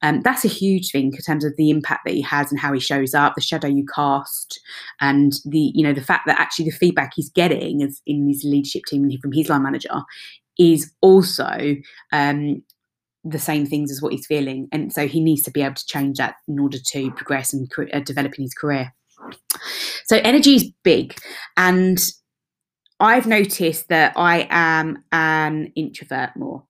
um, 0.00 0.22
that's 0.22 0.44
a 0.46 0.48
huge 0.48 0.90
thing 0.90 1.12
in 1.12 1.20
terms 1.20 1.44
of 1.44 1.54
the 1.56 1.68
impact 1.68 2.06
that 2.06 2.14
he 2.14 2.22
has 2.22 2.50
and 2.50 2.58
how 2.58 2.72
he 2.72 2.80
shows 2.80 3.14
up, 3.14 3.34
the 3.34 3.42
shadow 3.42 3.68
you 3.68 3.84
cast, 3.94 4.60
and 5.00 5.34
the 5.44 5.72
you 5.74 5.82
know 5.82 5.92
the 5.92 6.00
fact 6.00 6.24
that 6.26 6.40
actually 6.40 6.66
the 6.66 6.76
feedback 6.76 7.12
he's 7.14 7.30
getting 7.30 7.82
is 7.82 8.00
in 8.06 8.26
his 8.26 8.42
leadership 8.44 8.84
team 8.86 9.10
from 9.20 9.32
his 9.32 9.50
line 9.50 9.62
manager 9.62 10.02
is 10.58 10.92
also 11.00 11.76
um, 12.12 12.62
the 13.24 13.38
same 13.38 13.66
things 13.66 13.90
as 13.90 14.02
what 14.02 14.12
he's 14.12 14.26
feeling. 14.26 14.68
And 14.72 14.92
so 14.92 15.06
he 15.06 15.20
needs 15.20 15.42
to 15.42 15.50
be 15.50 15.62
able 15.62 15.74
to 15.74 15.86
change 15.86 16.18
that 16.18 16.36
in 16.48 16.58
order 16.58 16.78
to 16.78 17.10
progress 17.12 17.52
and 17.52 17.70
uh, 17.92 18.00
develop 18.00 18.34
in 18.36 18.42
his 18.42 18.54
career. 18.54 18.92
So 20.04 20.16
energy 20.18 20.56
is 20.56 20.70
big. 20.82 21.16
And 21.56 22.04
I've 22.98 23.26
noticed 23.26 23.88
that 23.88 24.12
I 24.16 24.46
am 24.50 25.04
an 25.12 25.72
introvert 25.74 26.30
more. 26.36 26.64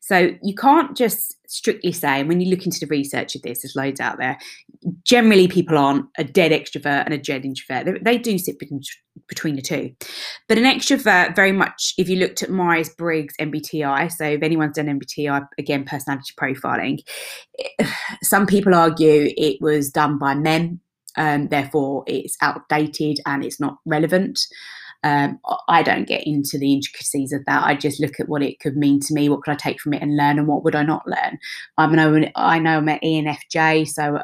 So 0.00 0.32
you 0.42 0.54
can't 0.54 0.96
just 0.96 1.36
strictly 1.46 1.92
say, 1.92 2.20
and 2.20 2.28
when 2.28 2.40
you 2.40 2.50
look 2.50 2.64
into 2.64 2.80
the 2.80 2.86
research 2.86 3.36
of 3.36 3.42
this, 3.42 3.62
there's 3.62 3.76
loads 3.76 4.00
out 4.00 4.18
there. 4.18 4.38
Generally, 5.04 5.48
people 5.48 5.78
aren't 5.78 6.06
a 6.18 6.24
dead 6.24 6.50
extrovert 6.50 7.04
and 7.04 7.14
a 7.14 7.18
dead 7.18 7.44
introvert. 7.44 7.86
They, 7.86 8.12
they 8.12 8.18
do 8.18 8.38
sit 8.38 8.58
between, 8.58 9.56
the 9.56 9.62
two. 9.62 9.94
But 10.48 10.58
an 10.58 10.64
extrovert, 10.64 11.36
very 11.36 11.52
much, 11.52 11.94
if 11.98 12.08
you 12.08 12.16
looked 12.16 12.42
at 12.42 12.50
Myers 12.50 12.88
Briggs 12.88 13.34
MBTI, 13.40 14.10
so 14.10 14.24
if 14.24 14.42
anyone's 14.42 14.76
done 14.76 14.86
MBTI, 14.86 15.46
again, 15.58 15.84
personality 15.84 16.32
profiling, 16.40 16.98
some 18.22 18.46
people 18.46 18.74
argue 18.74 19.32
it 19.36 19.60
was 19.60 19.90
done 19.90 20.18
by 20.18 20.34
men, 20.34 20.80
um, 21.16 21.48
therefore 21.48 22.04
it's 22.06 22.36
outdated 22.40 23.18
and 23.26 23.44
it's 23.44 23.60
not 23.60 23.76
relevant. 23.84 24.40
Um, 25.04 25.40
I 25.68 25.82
don't 25.82 26.06
get 26.06 26.26
into 26.26 26.58
the 26.58 26.72
intricacies 26.72 27.32
of 27.32 27.44
that. 27.46 27.64
I 27.64 27.74
just 27.74 28.00
look 28.00 28.20
at 28.20 28.28
what 28.28 28.42
it 28.42 28.60
could 28.60 28.76
mean 28.76 29.00
to 29.00 29.14
me. 29.14 29.28
What 29.28 29.42
could 29.42 29.52
I 29.52 29.56
take 29.56 29.80
from 29.80 29.94
it 29.94 30.02
and 30.02 30.16
learn, 30.16 30.38
and 30.38 30.46
what 30.46 30.62
would 30.64 30.76
I 30.76 30.82
not 30.82 31.06
learn? 31.06 31.38
I 31.76 31.86
know 31.86 32.22
I 32.36 32.58
know 32.58 32.78
I'm 32.78 32.88
an 32.88 33.00
ENFJ, 33.02 33.88
so 33.88 34.16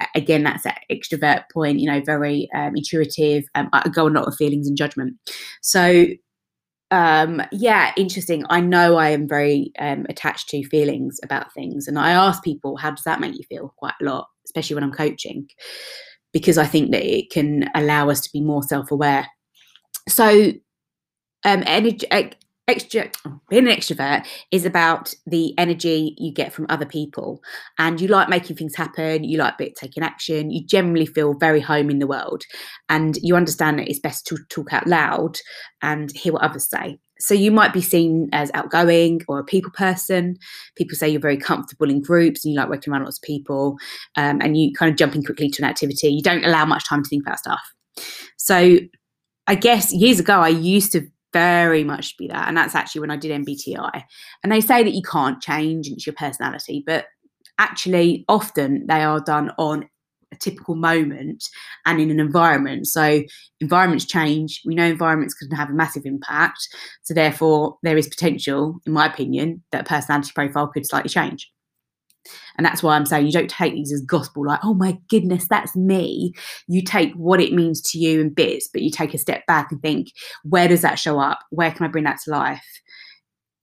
uh, 0.00 0.06
again, 0.14 0.42
that's 0.42 0.64
that 0.64 0.80
extrovert 0.90 1.44
point. 1.52 1.80
You 1.80 1.90
know, 1.90 2.00
very 2.00 2.48
um, 2.54 2.74
intuitive. 2.76 3.44
Um, 3.54 3.68
I 3.72 3.88
go 3.88 4.08
a 4.08 4.10
lot 4.10 4.26
of 4.26 4.36
feelings 4.36 4.66
and 4.66 4.76
judgment. 4.76 5.16
So 5.60 6.06
um, 6.90 7.42
yeah, 7.50 7.92
interesting. 7.96 8.44
I 8.50 8.60
know 8.60 8.96
I 8.96 9.10
am 9.10 9.26
very 9.26 9.72
um, 9.78 10.06
attached 10.08 10.48
to 10.50 10.64
feelings 10.68 11.18
about 11.22 11.52
things, 11.52 11.88
and 11.88 11.98
I 11.98 12.12
ask 12.12 12.42
people, 12.42 12.76
"How 12.76 12.90
does 12.90 13.04
that 13.04 13.20
make 13.20 13.36
you 13.36 13.44
feel?" 13.48 13.74
Quite 13.78 13.94
a 14.00 14.04
lot, 14.04 14.28
especially 14.46 14.74
when 14.74 14.84
I'm 14.84 14.92
coaching, 14.92 15.48
because 16.32 16.56
I 16.56 16.66
think 16.66 16.92
that 16.92 17.04
it 17.04 17.30
can 17.30 17.68
allow 17.74 18.10
us 18.10 18.20
to 18.22 18.30
be 18.32 18.40
more 18.40 18.62
self-aware 18.62 19.26
so 20.08 20.52
um, 21.44 21.62
energy, 21.66 22.06
extra 22.66 23.10
being 23.50 23.68
an 23.68 23.76
extrovert 23.76 24.26
is 24.50 24.64
about 24.64 25.14
the 25.26 25.56
energy 25.58 26.14
you 26.18 26.32
get 26.32 26.52
from 26.52 26.66
other 26.68 26.86
people. 26.86 27.42
And 27.78 28.00
you 28.00 28.08
like 28.08 28.28
making 28.28 28.56
things 28.56 28.74
happen 28.74 29.24
you 29.24 29.38
like 29.38 29.58
taking 29.76 30.02
action 30.02 30.50
you 30.50 30.64
generally 30.64 31.06
feel 31.06 31.34
very 31.34 31.60
home 31.60 31.90
in 31.90 31.98
the 31.98 32.06
world. 32.06 32.44
And 32.88 33.18
you 33.22 33.36
understand 33.36 33.78
that 33.78 33.88
it's 33.88 33.98
best 33.98 34.26
to 34.28 34.38
talk 34.48 34.72
out 34.72 34.86
loud 34.86 35.38
and 35.82 36.10
hear 36.12 36.32
what 36.32 36.42
others 36.42 36.68
say. 36.68 36.98
So 37.20 37.32
you 37.32 37.52
might 37.52 37.72
be 37.72 37.80
seen 37.80 38.28
as 38.32 38.50
outgoing 38.54 39.20
or 39.28 39.38
a 39.38 39.44
people 39.44 39.70
person. 39.70 40.36
People 40.76 40.96
say 40.96 41.08
you're 41.08 41.20
very 41.20 41.36
comfortable 41.36 41.88
in 41.88 42.02
groups 42.02 42.44
and 42.44 42.52
you 42.52 42.58
like 42.58 42.68
working 42.68 42.92
around 42.92 43.04
lots 43.04 43.18
of 43.18 43.22
people 43.22 43.76
um, 44.16 44.40
and 44.40 44.56
you 44.56 44.72
kind 44.72 44.90
of 44.90 44.96
jump 44.96 45.14
in 45.14 45.22
quickly 45.22 45.48
to 45.50 45.62
an 45.62 45.68
activity. 45.68 46.08
You 46.08 46.22
don't 46.22 46.44
allow 46.44 46.64
much 46.64 46.86
time 46.88 47.02
to 47.02 47.08
think 47.08 47.24
about 47.24 47.38
stuff. 47.38 47.62
So 48.36 48.78
I 49.46 49.54
guess 49.54 49.92
years 49.92 50.20
ago, 50.20 50.40
I 50.40 50.48
used 50.48 50.92
to 50.92 51.06
very 51.32 51.84
much 51.84 52.16
be 52.16 52.28
that. 52.28 52.48
And 52.48 52.56
that's 52.56 52.74
actually 52.74 53.02
when 53.02 53.10
I 53.10 53.16
did 53.16 53.44
MBTI. 53.44 54.04
And 54.42 54.52
they 54.52 54.60
say 54.60 54.82
that 54.82 54.94
you 54.94 55.02
can't 55.02 55.42
change 55.42 55.88
it's 55.88 56.06
your 56.06 56.14
personality, 56.14 56.82
but 56.86 57.06
actually, 57.58 58.24
often 58.28 58.86
they 58.86 59.02
are 59.02 59.20
done 59.20 59.50
on 59.58 59.88
a 60.32 60.36
typical 60.36 60.74
moment 60.74 61.48
and 61.86 62.00
in 62.00 62.10
an 62.10 62.20
environment. 62.20 62.86
So, 62.86 63.22
environments 63.60 64.04
change. 64.04 64.62
We 64.64 64.74
know 64.74 64.84
environments 64.84 65.34
can 65.34 65.50
have 65.50 65.70
a 65.70 65.74
massive 65.74 66.04
impact. 66.04 66.58
So, 67.02 67.14
therefore, 67.14 67.78
there 67.82 67.96
is 67.96 68.08
potential, 68.08 68.78
in 68.86 68.92
my 68.92 69.06
opinion, 69.06 69.62
that 69.72 69.82
a 69.82 69.84
personality 69.84 70.32
profile 70.34 70.68
could 70.68 70.86
slightly 70.86 71.10
change. 71.10 71.50
And 72.56 72.64
that's 72.64 72.82
why 72.82 72.94
I'm 72.96 73.06
saying 73.06 73.26
you 73.26 73.32
don't 73.32 73.50
take 73.50 73.74
these 73.74 73.92
as 73.92 74.00
gospel, 74.00 74.46
like, 74.46 74.60
oh 74.62 74.74
my 74.74 74.96
goodness, 75.08 75.46
that's 75.48 75.74
me. 75.76 76.32
You 76.68 76.82
take 76.82 77.12
what 77.14 77.40
it 77.40 77.52
means 77.52 77.80
to 77.82 77.98
you 77.98 78.20
in 78.20 78.30
bits, 78.32 78.68
but 78.72 78.82
you 78.82 78.90
take 78.90 79.14
a 79.14 79.18
step 79.18 79.44
back 79.46 79.70
and 79.70 79.80
think, 79.82 80.08
where 80.42 80.68
does 80.68 80.82
that 80.82 80.98
show 80.98 81.18
up? 81.18 81.40
Where 81.50 81.70
can 81.70 81.84
I 81.84 81.88
bring 81.88 82.04
that 82.04 82.18
to 82.24 82.30
life? 82.30 82.64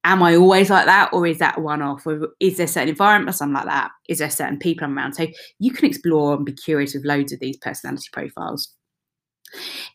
Am 0.03 0.23
I 0.23 0.35
always 0.35 0.71
like 0.71 0.87
that, 0.87 1.13
or 1.13 1.27
is 1.27 1.37
that 1.37 1.61
one 1.61 1.83
off? 1.83 2.07
Or 2.07 2.29
is 2.39 2.57
there 2.57 2.65
certain 2.65 2.89
environments 2.89 3.39
I'm 3.39 3.53
like 3.53 3.65
that? 3.65 3.91
Is 4.09 4.17
there 4.17 4.31
certain 4.31 4.57
people 4.57 4.85
I'm 4.85 4.97
around? 4.97 5.13
So 5.13 5.27
you 5.59 5.71
can 5.71 5.85
explore 5.85 6.33
and 6.33 6.45
be 6.45 6.53
curious 6.53 6.95
with 6.95 7.05
loads 7.05 7.31
of 7.31 7.39
these 7.39 7.57
personality 7.57 8.07
profiles. 8.11 8.73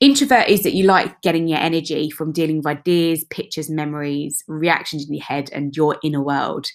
Introvert 0.00 0.48
is 0.48 0.62
that 0.62 0.74
you 0.74 0.84
like 0.84 1.22
getting 1.22 1.48
your 1.48 1.58
energy 1.58 2.10
from 2.10 2.32
dealing 2.32 2.58
with 2.58 2.66
ideas, 2.66 3.24
pictures, 3.30 3.70
memories, 3.70 4.44
reactions 4.46 5.06
in 5.06 5.14
your 5.14 5.24
head, 5.24 5.48
and 5.52 5.74
your 5.74 5.96
inner 6.04 6.22
world. 6.22 6.66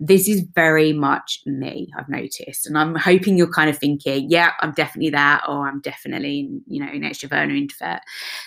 This 0.00 0.28
is 0.28 0.44
very 0.54 0.92
much 0.92 1.40
me, 1.46 1.88
I've 1.98 2.08
noticed. 2.08 2.66
And 2.66 2.76
I'm 2.76 2.94
hoping 2.94 3.38
you're 3.38 3.50
kind 3.50 3.70
of 3.70 3.78
thinking, 3.78 4.26
yeah, 4.30 4.50
I'm 4.60 4.72
definitely 4.72 5.10
that, 5.10 5.44
or 5.48 5.66
I'm 5.66 5.80
definitely, 5.80 6.50
you 6.66 6.84
know, 6.84 6.90
an 6.90 7.02
extrovert 7.02 7.48
or 7.48 7.54
introvert. 7.54 8.00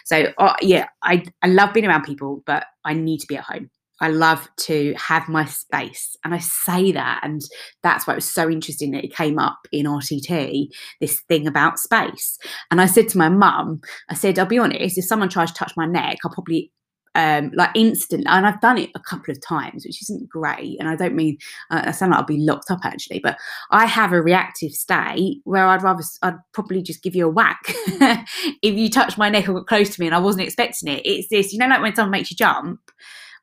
So, 0.05 0.27
uh, 0.37 0.55
yeah, 0.61 0.87
I, 1.01 1.23
I 1.41 1.47
love 1.47 1.73
being 1.73 1.87
around 1.87 2.03
people, 2.03 2.43
but 2.45 2.65
I 2.85 2.93
need 2.93 3.19
to 3.19 3.27
be 3.27 3.37
at 3.37 3.45
home. 3.45 3.71
I 4.01 4.09
love 4.09 4.47
to 4.57 4.93
have 4.97 5.27
my 5.27 5.45
space. 5.45 6.15
And 6.23 6.33
I 6.33 6.39
say 6.39 6.91
that, 6.91 7.21
and 7.23 7.41
that's 7.83 8.07
why 8.07 8.13
it 8.13 8.17
was 8.17 8.31
so 8.31 8.49
interesting 8.49 8.91
that 8.91 9.03
it 9.03 9.15
came 9.15 9.39
up 9.39 9.59
in 9.71 9.85
RTT, 9.85 10.67
this 11.01 11.21
thing 11.21 11.47
about 11.47 11.79
space. 11.79 12.37
And 12.71 12.81
I 12.81 12.85
said 12.85 13.09
to 13.09 13.17
my 13.17 13.29
mum, 13.29 13.81
I 14.09 14.13
said, 14.13 14.39
I'll 14.39 14.45
be 14.45 14.59
honest, 14.59 14.97
if 14.97 15.05
someone 15.05 15.29
tries 15.29 15.51
to 15.51 15.57
touch 15.57 15.73
my 15.75 15.85
neck, 15.85 16.17
I'll 16.23 16.33
probably 16.33 16.71
um, 17.15 17.51
like 17.55 17.71
instant, 17.75 18.25
and 18.27 18.45
I've 18.45 18.61
done 18.61 18.77
it 18.77 18.91
a 18.95 18.99
couple 18.99 19.31
of 19.31 19.41
times, 19.41 19.83
which 19.85 20.01
isn't 20.03 20.29
great. 20.29 20.77
And 20.79 20.87
I 20.87 20.95
don't 20.95 21.15
mean 21.15 21.37
uh, 21.71 21.81
I 21.85 21.91
sound 21.91 22.11
like 22.11 22.19
I'll 22.19 22.25
be 22.25 22.39
locked 22.39 22.71
up 22.71 22.79
actually, 22.83 23.19
but 23.19 23.37
I 23.71 23.85
have 23.85 24.13
a 24.13 24.21
reactive 24.21 24.71
state 24.71 25.41
where 25.43 25.65
I'd 25.65 25.83
rather 25.83 26.03
I'd 26.21 26.37
probably 26.53 26.81
just 26.81 27.03
give 27.03 27.15
you 27.15 27.25
a 27.25 27.31
whack 27.31 27.59
if 27.67 28.75
you 28.75 28.89
touch 28.89 29.17
my 29.17 29.29
neck 29.29 29.49
or 29.49 29.53
got 29.53 29.67
close 29.67 29.89
to 29.95 29.99
me 29.99 30.05
and 30.05 30.15
I 30.15 30.19
wasn't 30.19 30.45
expecting 30.45 30.93
it. 30.93 31.01
It's 31.03 31.27
this, 31.29 31.51
you 31.51 31.59
know, 31.59 31.67
like 31.67 31.81
when 31.81 31.95
someone 31.95 32.11
makes 32.11 32.31
you 32.31 32.37
jump 32.37 32.79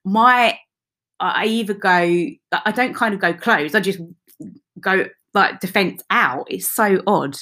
my 0.06 0.58
I 1.20 1.46
either 1.46 1.74
go 1.74 1.90
I 1.90 2.72
don't 2.72 2.94
kind 2.94 3.12
of 3.12 3.20
go 3.20 3.34
close. 3.34 3.74
I 3.74 3.80
just 3.80 4.00
go 4.80 5.06
like 5.34 5.60
defense 5.60 6.02
out. 6.08 6.46
It's 6.48 6.74
so 6.74 7.02
odd. 7.06 7.36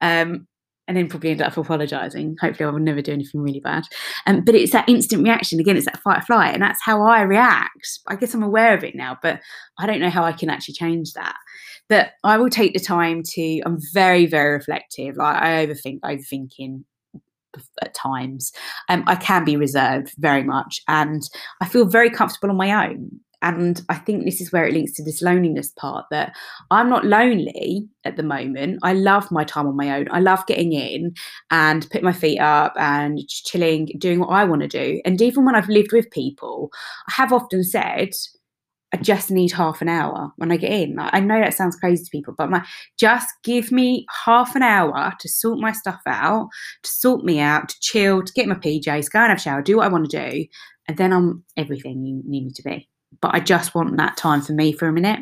Um 0.00 0.46
and 0.90 0.96
then 0.96 1.08
probably 1.08 1.30
end 1.30 1.40
up 1.40 1.56
apologizing. 1.56 2.36
Hopefully, 2.40 2.66
I 2.66 2.70
will 2.72 2.80
never 2.80 3.00
do 3.00 3.12
anything 3.12 3.42
really 3.42 3.60
bad. 3.60 3.84
Um, 4.26 4.44
but 4.44 4.56
it's 4.56 4.72
that 4.72 4.88
instant 4.88 5.22
reaction. 5.22 5.60
Again, 5.60 5.76
it's 5.76 5.86
that 5.86 6.02
fight 6.02 6.18
or 6.18 6.22
flight, 6.22 6.52
and 6.52 6.60
that's 6.60 6.82
how 6.82 7.02
I 7.02 7.22
react. 7.22 8.00
I 8.08 8.16
guess 8.16 8.34
I'm 8.34 8.42
aware 8.42 8.74
of 8.74 8.82
it 8.82 8.96
now, 8.96 9.16
but 9.22 9.40
I 9.78 9.86
don't 9.86 10.00
know 10.00 10.10
how 10.10 10.24
I 10.24 10.32
can 10.32 10.50
actually 10.50 10.74
change 10.74 11.12
that. 11.12 11.36
But 11.88 12.14
I 12.24 12.38
will 12.38 12.50
take 12.50 12.72
the 12.72 12.80
time 12.80 13.22
to. 13.34 13.60
I'm 13.64 13.78
very, 13.92 14.26
very 14.26 14.54
reflective. 14.54 15.16
Like 15.16 15.40
I 15.40 15.64
overthink, 15.64 16.00
overthinking 16.00 16.82
at 17.82 17.94
times. 17.94 18.52
Um, 18.88 19.04
I 19.06 19.16
can 19.16 19.44
be 19.44 19.56
reserved 19.56 20.12
very 20.18 20.42
much, 20.42 20.80
and 20.88 21.22
I 21.60 21.66
feel 21.66 21.86
very 21.86 22.10
comfortable 22.10 22.50
on 22.50 22.56
my 22.56 22.88
own. 22.88 23.20
And 23.42 23.80
I 23.88 23.94
think 23.94 24.24
this 24.24 24.40
is 24.40 24.52
where 24.52 24.66
it 24.66 24.74
links 24.74 24.92
to 24.92 25.04
this 25.04 25.22
loneliness 25.22 25.70
part 25.70 26.04
that 26.10 26.36
I'm 26.70 26.90
not 26.90 27.06
lonely 27.06 27.88
at 28.04 28.16
the 28.16 28.22
moment. 28.22 28.80
I 28.82 28.92
love 28.92 29.30
my 29.30 29.44
time 29.44 29.66
on 29.66 29.76
my 29.76 29.96
own. 29.96 30.08
I 30.10 30.20
love 30.20 30.44
getting 30.46 30.72
in 30.72 31.14
and 31.50 31.88
putting 31.90 32.04
my 32.04 32.12
feet 32.12 32.38
up 32.38 32.74
and 32.76 33.18
chilling, 33.28 33.88
doing 33.98 34.20
what 34.20 34.28
I 34.28 34.44
want 34.44 34.60
to 34.62 34.68
do. 34.68 35.00
And 35.04 35.20
even 35.22 35.46
when 35.46 35.54
I've 35.54 35.70
lived 35.70 35.92
with 35.92 36.10
people, 36.10 36.70
I 37.08 37.12
have 37.12 37.32
often 37.32 37.64
said, 37.64 38.10
I 38.92 38.96
just 38.96 39.30
need 39.30 39.52
half 39.52 39.82
an 39.82 39.88
hour 39.88 40.32
when 40.36 40.50
I 40.50 40.56
get 40.56 40.72
in. 40.72 40.98
I 40.98 41.20
know 41.20 41.40
that 41.40 41.54
sounds 41.54 41.76
crazy 41.76 42.04
to 42.04 42.10
people, 42.10 42.34
but 42.36 42.50
my 42.50 42.66
just 42.98 43.28
give 43.44 43.70
me 43.70 44.04
half 44.24 44.56
an 44.56 44.62
hour 44.62 45.12
to 45.20 45.28
sort 45.28 45.60
my 45.60 45.72
stuff 45.72 46.00
out, 46.06 46.48
to 46.82 46.90
sort 46.90 47.24
me 47.24 47.38
out, 47.38 47.68
to 47.68 47.76
chill, 47.80 48.22
to 48.22 48.32
get 48.32 48.48
my 48.48 48.56
PJs, 48.56 49.10
go 49.10 49.20
and 49.20 49.28
have 49.28 49.38
a 49.38 49.40
shower, 49.40 49.62
do 49.62 49.76
what 49.76 49.86
I 49.86 49.88
want 49.88 50.10
to 50.10 50.30
do, 50.30 50.46
and 50.88 50.96
then 50.96 51.12
I'm 51.12 51.44
everything 51.56 52.04
you 52.04 52.22
need 52.24 52.46
me 52.46 52.52
to 52.52 52.62
be. 52.62 52.88
But 53.20 53.34
I 53.34 53.40
just 53.40 53.74
want 53.74 53.96
that 53.96 54.16
time 54.16 54.42
for 54.42 54.52
me 54.52 54.72
for 54.72 54.88
a 54.88 54.92
minute. 54.92 55.20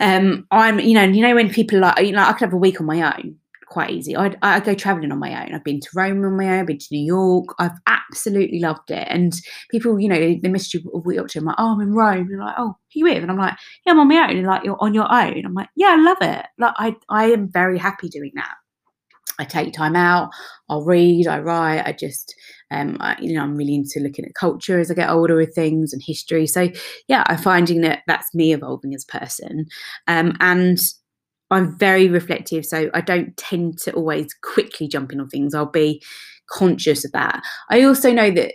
Um, 0.00 0.46
I'm, 0.50 0.80
you 0.80 0.94
know, 0.94 1.04
you 1.04 1.22
know 1.22 1.34
when 1.34 1.50
people 1.50 1.80
like, 1.80 2.04
you 2.04 2.12
know, 2.12 2.22
I 2.22 2.32
could 2.32 2.46
have 2.46 2.52
a 2.54 2.58
week 2.58 2.80
on 2.80 2.86
my 2.86 3.02
own 3.02 3.36
quite 3.68 3.90
easy. 3.90 4.16
I 4.16 4.34
I 4.42 4.60
go 4.60 4.74
traveling 4.74 5.12
on 5.12 5.18
my 5.18 5.44
own. 5.44 5.54
I've 5.54 5.64
been 5.64 5.80
to 5.80 5.88
Rome 5.94 6.24
on 6.24 6.36
my 6.36 6.48
own. 6.48 6.60
I've 6.60 6.66
been 6.66 6.78
to 6.78 6.88
New 6.90 7.04
York. 7.04 7.54
I've 7.58 7.78
absolutely 7.86 8.60
loved 8.60 8.90
it. 8.90 9.06
And 9.10 9.32
people, 9.70 9.98
you 10.00 10.08
know, 10.08 10.18
they, 10.18 10.48
message 10.48 10.74
you 10.74 10.90
a 10.92 10.98
week 10.98 11.26
to. 11.26 11.38
I'm 11.38 11.44
like, 11.44 11.56
oh, 11.58 11.74
I'm 11.74 11.80
in 11.80 11.92
Rome. 11.92 12.18
And 12.18 12.30
they're 12.30 12.38
like, 12.38 12.54
oh, 12.58 12.76
who 12.92 13.00
you 13.00 13.04
with? 13.04 13.22
And 13.22 13.30
I'm 13.30 13.38
like, 13.38 13.54
yeah, 13.84 13.92
I'm 13.92 14.00
on 14.00 14.08
my 14.08 14.16
own. 14.16 14.36
And 14.36 14.46
like, 14.46 14.64
you're 14.64 14.76
on 14.80 14.94
your 14.94 15.10
own. 15.12 15.44
I'm 15.44 15.54
like, 15.54 15.68
yeah, 15.76 15.96
I 15.98 16.02
love 16.02 16.18
it. 16.20 16.46
Like, 16.58 16.74
I 16.76 16.96
I 17.08 17.26
am 17.26 17.50
very 17.50 17.78
happy 17.78 18.08
doing 18.08 18.32
that. 18.34 18.54
I 19.38 19.44
take 19.44 19.72
time 19.72 19.94
out. 19.94 20.30
I'll 20.68 20.84
read. 20.84 21.28
I 21.28 21.38
write. 21.38 21.86
I 21.86 21.92
just, 21.92 22.34
um, 22.72 22.96
I, 23.00 23.16
you 23.20 23.34
know, 23.34 23.42
I'm 23.42 23.56
really 23.56 23.74
into 23.74 24.00
looking 24.00 24.24
at 24.24 24.34
culture 24.34 24.80
as 24.80 24.90
I 24.90 24.94
get 24.94 25.10
older 25.10 25.36
with 25.36 25.54
things 25.54 25.92
and 25.92 26.02
history. 26.04 26.46
So, 26.46 26.68
yeah, 27.06 27.22
I'm 27.26 27.38
finding 27.38 27.82
that 27.82 28.00
that's 28.06 28.34
me 28.34 28.52
evolving 28.52 28.94
as 28.94 29.06
a 29.08 29.18
person. 29.18 29.66
Um, 30.08 30.36
and 30.40 30.78
I'm 31.50 31.78
very 31.78 32.08
reflective, 32.08 32.66
so 32.66 32.90
I 32.94 33.00
don't 33.00 33.36
tend 33.36 33.78
to 33.78 33.92
always 33.92 34.34
quickly 34.42 34.88
jump 34.88 35.12
in 35.12 35.20
on 35.20 35.28
things. 35.28 35.54
I'll 35.54 35.66
be 35.66 36.02
conscious 36.50 37.04
of 37.04 37.12
that. 37.12 37.42
I 37.70 37.82
also 37.82 38.12
know 38.12 38.30
that 38.30 38.54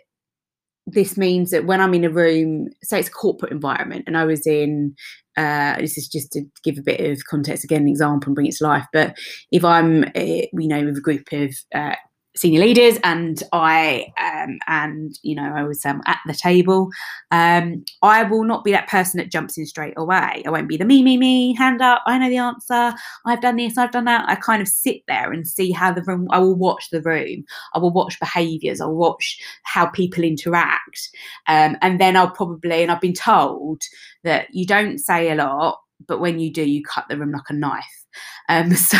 this 0.86 1.17
means 1.17 1.51
that 1.51 1.65
when 1.65 1.79
I'm 1.79 1.93
in 1.93 2.03
a 2.03 2.10
room, 2.10 2.67
say 2.84 2.99
it's 2.99 3.08
a 3.08 3.12
corporate 3.12 3.51
environment, 3.51 4.03
and 4.06 4.17
I 4.17 4.25
was 4.25 4.45
in, 4.45 4.95
uh, 5.38 5.77
this 5.77 5.97
is 5.97 6.08
just 6.08 6.32
to 6.34 6.43
give 6.63 6.77
a 6.77 6.84
bit 6.84 6.99
of 6.99 7.23
context, 7.25 7.63
again, 7.63 7.84
an 7.84 7.88
example 7.88 8.27
and 8.27 8.36
bring 8.36 8.47
it 8.47 8.56
to 8.56 8.65
life. 8.65 8.86
But 8.91 9.17
if 9.51 9.63
I'm, 9.63 10.03
uh, 10.03 10.10
you 10.15 10.67
know, 10.67 10.84
with 10.86 10.97
a 10.97 11.01
group 11.01 11.32
of 11.32 11.56
uh, 11.73 11.95
senior 12.36 12.62
leaders 12.62 12.98
and 13.04 13.43
I 13.52 14.12
um, 14.19 14.58
and 14.67 15.17
you 15.22 15.36
know 15.36 15.54
I 15.56 15.63
was 15.63 15.86
um, 15.86 16.02
at 16.06 16.19
the 16.26 16.34
table. 16.34 16.89
Um, 17.32 17.86
I 18.02 18.24
will 18.24 18.43
not 18.43 18.63
be 18.63 18.72
that 18.72 18.88
person 18.88 19.17
that 19.19 19.32
jumps 19.32 19.58
in 19.58 19.65
straight 19.65 19.93
away. 19.98 20.43
I 20.46 20.50
won't 20.50 20.67
be 20.67 20.78
the 20.78 20.86
me 20.86 21.04
me 21.04 21.17
me 21.17 21.56
hand 21.56 21.82
up. 21.82 22.02
I 22.06 22.17
know 22.17 22.30
the 22.30 22.38
answer. 22.38 22.93
I've 23.26 23.41
done 23.41 23.58
this. 23.58 23.78
I've 23.78 23.91
done 23.91 24.06
that. 24.06 24.26
I 24.28 24.36
kind 24.36 24.62
of 24.62 24.67
sit 24.67 25.02
there 25.08 25.32
and 25.32 25.48
see 25.48 25.72
how 25.72 25.91
the 25.93 26.04
room. 26.04 26.28
I 26.32 26.39
will 26.39 26.56
watch 26.56 26.89
the 26.91 27.02
room. 27.02 27.43
I 27.74 27.80
will 27.80 27.93
watch 27.93 28.19
behaviours. 28.19 28.82
I'll 28.82 28.96
watch 28.96 29.39
how 29.63 29.88
people 29.88 30.24
interact, 30.24 31.10
um, 31.48 31.78
and 31.82 32.00
then 32.00 32.15
I'll 32.15 32.32
probably 32.32 32.82
and 32.82 32.91
I've 32.91 33.02
been 33.02 33.13
told 33.13 33.82
that 34.24 34.48
you 34.54 34.65
don't 34.65 34.98
say 34.98 35.30
a 35.30 35.36
lot, 35.36 35.82
but 36.07 36.19
when 36.19 36.39
you 36.39 36.51
do, 36.51 36.63
you 36.63 36.83
cut 36.83 37.05
the 37.09 37.17
room 37.17 37.31
like 37.31 37.49
a 37.49 37.53
knife. 37.53 38.05
Um, 38.49 38.71
so 38.75 38.97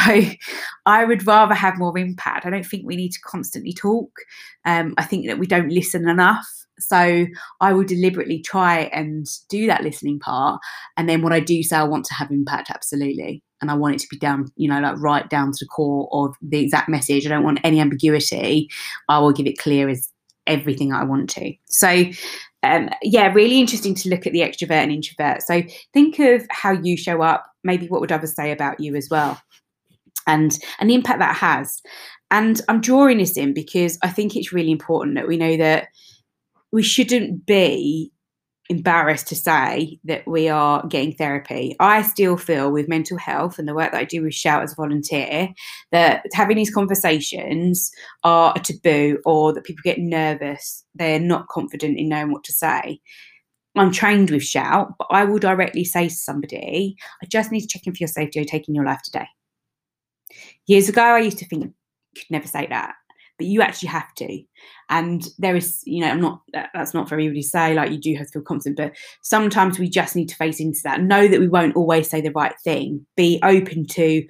I 0.86 1.06
would 1.06 1.26
rather 1.26 1.56
have 1.56 1.78
more 1.78 1.98
impact. 1.98 2.46
I 2.46 2.50
don't 2.50 2.66
think 2.66 2.86
we 2.86 2.96
need 2.96 3.12
to 3.12 3.22
constantly 3.22 3.74
talk. 3.74 4.12
Um, 4.66 4.94
I 4.98 5.04
think 5.04 5.28
that 5.28 5.40
we 5.40 5.48
don't 5.48 5.70
listen 5.70 6.08
enough. 6.08 6.48
So 6.80 7.26
I 7.62 7.74
will 7.74 7.84
deliberately 7.84 8.42
try 8.42 8.90
and 8.94 9.28
do 9.48 9.68
that 9.68 9.84
listening 9.84 10.20
part. 10.20 10.60
And 10.98 11.08
then 11.08 11.22
what 11.22 11.32
I 11.32 11.40
do 11.40 11.62
say, 11.62 11.78
I 11.78 11.84
want 11.84 12.06
to 12.06 12.14
have 12.16 12.32
impact, 12.32 12.72
absolutely. 12.72 13.44
And 13.62 13.70
I 13.70 13.76
want 13.76 13.96
it 13.96 14.00
to 14.00 14.08
be 14.10 14.18
down, 14.18 14.48
you 14.56 14.68
know, 14.68 14.82
like 14.82 15.00
right 15.00 15.30
down 15.30 15.52
to 15.52 15.58
the 15.60 15.68
core 15.68 16.10
of 16.12 16.36
the 16.42 16.60
exact 16.60 16.90
message. 16.90 17.26
I 17.26 17.30
don't 17.30 17.44
want 17.44 17.60
any 17.64 17.80
ambiguity. 17.80 18.70
I 19.08 19.20
will 19.20 19.32
give 19.32 19.46
it 19.46 19.60
clear 19.60 19.88
as 19.88 20.10
everything 20.48 20.92
I 20.92 21.04
want 21.04 21.30
to. 21.32 21.54
So 21.68 22.06
um, 22.64 22.90
yeah, 23.02 23.32
really 23.34 23.60
interesting 23.60 23.94
to 23.96 24.10
look 24.10 24.26
at 24.26 24.34
the 24.34 24.40
extrovert 24.40 24.72
and 24.72 24.92
introvert. 24.92 25.44
So 25.44 25.62
think 25.94 26.20
of 26.20 26.46
how 26.50 26.72
you 26.72 26.98
show 26.98 27.22
up. 27.22 27.46
Maybe 27.64 27.88
what 27.88 28.02
would 28.02 28.12
others 28.12 28.36
say 28.36 28.52
about 28.52 28.80
you 28.80 28.96
as 28.96 29.10
well, 29.12 29.42
and 30.26 30.58
and 30.80 30.90
the 30.90 30.96
impact 30.96 31.20
that 31.20 31.36
has. 31.36 31.82
And 32.32 32.60
I'm 32.68 32.82
drawing 32.82 33.20
this 33.20 33.38
in 33.38 33.54
because 33.54 34.00
I 34.02 34.10
think 34.10 34.36
it's 34.36 34.54
really 34.54 34.72
important 34.72 35.16
that 35.16 35.28
we 35.28 35.38
know 35.38 35.58
that 35.58 35.88
we 36.72 36.82
shouldn't 36.82 37.46
be 37.46 38.13
embarrassed 38.70 39.28
to 39.28 39.36
say 39.36 40.00
that 40.06 40.26
we 40.26 40.48
are 40.48 40.86
getting 40.88 41.14
therapy. 41.14 41.76
I 41.80 42.02
still 42.02 42.38
feel 42.38 42.72
with 42.72 42.88
mental 42.88 43.18
health 43.18 43.60
and 43.60 43.68
the 43.68 43.74
work 43.74 43.92
that 43.92 44.00
I 44.00 44.06
do 44.06 44.24
with 44.24 44.34
Shout 44.34 44.64
as 44.64 44.72
a 44.74 44.76
volunteer 44.76 45.50
that 45.92 46.26
having 46.34 46.58
these 46.58 46.74
conversations 46.74 47.92
are 48.24 48.54
a 48.56 48.60
taboo 48.60 49.20
or 49.26 49.54
that 49.54 49.66
people 49.66 49.82
get 49.84 50.00
nervous. 50.00 50.86
They're 50.96 51.20
not 51.20 51.48
confident 51.50 52.00
in 52.00 52.10
knowing 52.10 52.32
what 52.32 52.44
to 52.46 52.54
say. 52.54 53.00
I'm 53.76 53.92
trained 53.92 54.30
with 54.30 54.44
Shout, 54.44 54.94
but 54.98 55.08
I 55.10 55.26
will 55.26 55.40
directly 55.40 55.84
say 55.84 56.08
to 56.08 56.16
somebody, 56.16 56.96
I 57.22 57.26
just 57.26 57.52
need 57.52 57.62
to 57.62 57.68
check 57.68 57.86
in 57.86 57.94
for 57.94 58.00
your 58.00 58.08
safety. 58.08 58.40
You 58.40 58.46
taking 58.46 58.76
your 58.76 58.86
life 58.86 59.02
today? 59.04 59.28
Years 60.68 60.90
ago, 60.90 61.02
I 61.02 61.20
used 61.20 61.40
to 61.40 61.46
think 61.46 61.64
you 61.64 61.74
could 62.16 62.32
never 62.32 62.48
say 62.48 62.68
that 62.68 62.94
but 63.38 63.48
you 63.48 63.62
actually 63.62 63.90
have 63.90 64.14
to. 64.16 64.44
And 64.90 65.28
there 65.38 65.56
is, 65.56 65.82
you 65.86 66.02
know, 66.02 66.10
I'm 66.10 66.22
not, 66.22 66.42
that's 66.74 66.94
not 66.94 67.10
for 67.10 67.16
everybody 67.16 67.42
to 67.42 67.48
say, 67.48 67.74
like, 67.74 67.92
you 67.92 68.00
do 68.00 68.16
have 68.16 68.28
to 68.28 68.34
feel 68.34 68.42
confident, 68.44 68.78
but 68.78 68.94
sometimes 69.22 69.80
we 69.80 69.90
just 69.90 70.16
need 70.16 70.30
to 70.30 70.36
face 70.36 70.60
into 70.60 70.80
that. 70.84 71.02
Know 71.02 71.28
that 71.28 71.40
we 71.40 71.48
won't 71.48 71.76
always 71.76 72.10
say 72.10 72.22
the 72.22 72.32
right 72.32 72.56
thing. 72.64 73.06
Be 73.16 73.40
open 73.44 73.86
to 73.88 74.24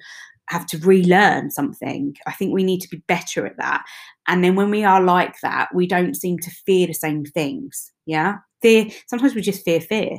have 0.48 0.66
to 0.66 0.78
relearn 0.78 1.50
something. 1.50 2.14
I 2.26 2.32
think 2.32 2.52
we 2.52 2.64
need 2.64 2.80
to 2.80 2.88
be 2.88 3.02
better 3.06 3.46
at 3.46 3.56
that. 3.58 3.84
And 4.26 4.42
then 4.42 4.56
when 4.56 4.70
we 4.70 4.84
are 4.84 5.02
like 5.02 5.36
that, 5.42 5.68
we 5.74 5.86
don't 5.86 6.14
seem 6.14 6.38
to 6.38 6.50
fear 6.66 6.86
the 6.86 6.94
same 6.94 7.24
things. 7.24 7.92
Yeah. 8.06 8.36
Fear, 8.62 8.88
sometimes 9.08 9.34
we 9.34 9.42
just 9.42 9.64
fear 9.64 9.80
fear. 9.80 10.18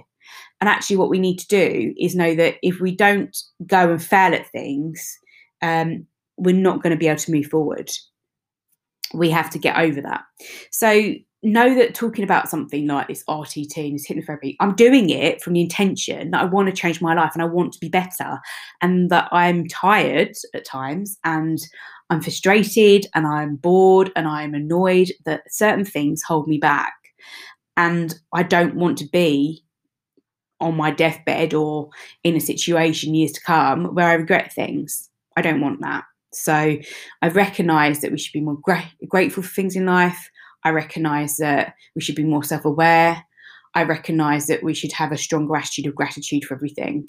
And 0.60 0.70
actually, 0.70 0.98
what 0.98 1.10
we 1.10 1.20
need 1.20 1.38
to 1.38 1.48
do 1.48 1.94
is 1.98 2.16
know 2.16 2.34
that 2.36 2.56
if 2.64 2.80
we 2.80 2.96
don't 2.96 3.36
go 3.68 3.92
and 3.92 4.04
fail 4.04 4.34
at 4.34 4.50
things, 4.52 5.18
um, 5.62 6.08
we're 6.38 6.56
not 6.56 6.82
going 6.82 6.92
to 6.92 6.98
be 6.98 7.08
able 7.08 7.20
to 7.20 7.32
move 7.32 7.46
forward 7.48 7.90
we 9.14 9.30
have 9.30 9.50
to 9.52 9.60
get 9.60 9.78
over 9.78 10.02
that. 10.02 10.24
So 10.72 11.14
know 11.44 11.76
that 11.76 11.94
talking 11.94 12.24
about 12.24 12.50
something 12.50 12.88
like 12.88 13.08
this 13.08 13.24
RTT 13.30 13.78
and 13.78 13.96
this 13.96 14.08
hypnotherapy, 14.08 14.56
I'm 14.60 14.74
doing 14.76 15.10
it 15.10 15.42
from 15.42 15.54
the 15.54 15.62
intention 15.62 16.32
that 16.32 16.42
I 16.42 16.46
want 16.46 16.70
to 16.70 16.76
change 16.76 17.02
my 17.02 17.14
life 17.14 17.32
and 17.34 17.42
I 17.42 17.46
want 17.46 17.74
to 17.74 17.80
be 17.80 17.90
better, 17.90 18.40
and 18.82 19.10
that 19.12 19.30
I'm 19.32 19.68
tired 19.68 20.36
at 20.54 20.66
times 20.66 21.18
and 21.24 21.60
I'm 22.10 22.22
frustrated 22.22 23.08
and 23.16 23.26
I'm 23.26 23.56
bored 23.56 24.12
and 24.16 24.28
I'm 24.28 24.54
annoyed 24.54 25.12
that 25.26 25.44
certain 25.52 25.86
things 25.86 26.24
hold 26.24 26.48
me 26.48 26.58
back. 26.58 26.94
And 27.78 28.16
I 28.34 28.44
don't 28.44 28.76
want 28.76 28.98
to 29.00 29.10
be 29.10 29.64
on 30.62 30.76
my 30.76 30.90
deathbed 30.92 31.54
or 31.54 31.90
in 32.24 32.36
a 32.36 32.40
situation 32.40 33.14
years 33.14 33.34
to 33.34 33.42
come 33.42 33.94
where 33.94 34.08
I 34.08 34.14
regret 34.14 34.54
things. 34.54 35.10
I 35.36 35.42
don't 35.42 35.62
want 35.62 35.82
that. 35.82 36.06
So 36.36 36.78
I 37.22 37.28
recognise 37.30 38.02
that 38.02 38.12
we 38.12 38.18
should 38.18 38.34
be 38.34 38.42
more 38.42 38.58
gra- 38.62 38.92
grateful 39.08 39.44
for 39.44 39.50
things 39.50 39.76
in 39.76 39.86
life. 39.86 40.30
I 40.64 40.70
recognise 40.70 41.38
that 41.38 41.76
we 41.96 42.02
should 42.02 42.16
be 42.16 42.24
more 42.24 42.44
self 42.44 42.66
aware. 42.66 43.24
I 43.76 43.84
recognise 43.84 44.48
that 44.48 44.64
we 44.64 44.74
should 44.74 44.94
have 44.94 45.12
a 45.12 45.18
stronger 45.18 45.56
attitude 45.56 45.86
of 45.86 45.96
gratitude 45.96 46.46
for 46.46 46.56
everything. 46.56 47.08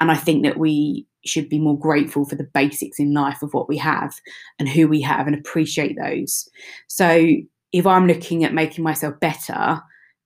And 0.00 0.10
I 0.10 0.16
think 0.16 0.44
that 0.44 0.58
we 0.58 1.06
should 1.26 1.48
be 1.48 1.58
more 1.58 1.78
grateful 1.78 2.24
for 2.24 2.36
the 2.36 2.48
basics 2.54 2.98
in 2.98 3.12
life 3.12 3.42
of 3.42 3.52
what 3.52 3.68
we 3.68 3.76
have 3.76 4.14
and 4.58 4.66
who 4.66 4.88
we 4.88 5.02
have 5.02 5.26
and 5.26 5.36
appreciate 5.36 5.96
those. 6.00 6.48
So 6.86 7.26
if 7.72 7.86
I'm 7.86 8.06
looking 8.06 8.44
at 8.44 8.54
making 8.54 8.82
myself 8.82 9.20
better, 9.20 9.82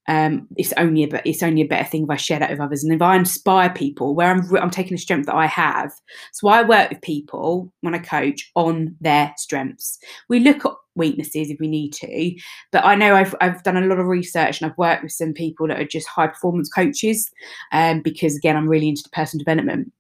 um, 0.09 0.49
it's 0.57 0.73
only 0.77 1.05
a 1.05 1.23
it's 1.25 1.43
only 1.43 1.63
a 1.63 1.67
better 1.67 1.89
thing 1.89 2.05
if 2.05 2.11
I 2.11 2.17
share 2.17 2.39
that 2.39 2.51
with 2.51 2.61
others, 2.61 2.83
and 2.83 2.93
if 2.93 3.03
I 3.03 3.17
inspire 3.17 3.71
people, 3.71 4.15
where 4.15 4.29
I'm 4.29 4.57
I'm 4.57 4.71
taking 4.71 4.97
the 4.97 5.01
strength 5.01 5.27
that 5.27 5.35
I 5.35 5.47
have. 5.47 5.93
So 6.33 6.49
I 6.49 6.63
work 6.63 6.91
with 6.91 7.03
people 7.03 7.73
when 7.83 7.95
I 7.95 7.99
coach 7.99 8.51
on 8.55 8.97
their 9.01 9.33
strengths. 9.37 9.99
We 10.29 10.41
look 10.41 10.65
at 10.65 10.73
weaknesses 10.97 11.51
if 11.51 11.61
we 11.61 11.69
need 11.69 11.93
to, 11.93 12.35
but 12.73 12.85
I 12.85 12.95
know 12.95 13.15
I've 13.15 13.35
I've 13.41 13.63
done 13.63 13.77
a 13.77 13.87
lot 13.87 13.99
of 13.99 14.07
research 14.07 14.61
and 14.61 14.71
I've 14.71 14.79
worked 14.79 15.03
with 15.03 15.13
some 15.13 15.33
people 15.33 15.69
that 15.69 15.81
are 15.81 15.85
just 15.85 16.09
high 16.09 16.29
performance 16.29 16.71
coaches, 16.71 17.31
um, 17.73 18.01
because 18.01 18.37
again 18.37 18.57
I'm 18.57 18.69
really 18.69 18.89
into 18.89 19.09
personal 19.13 19.45
development, 19.45 19.93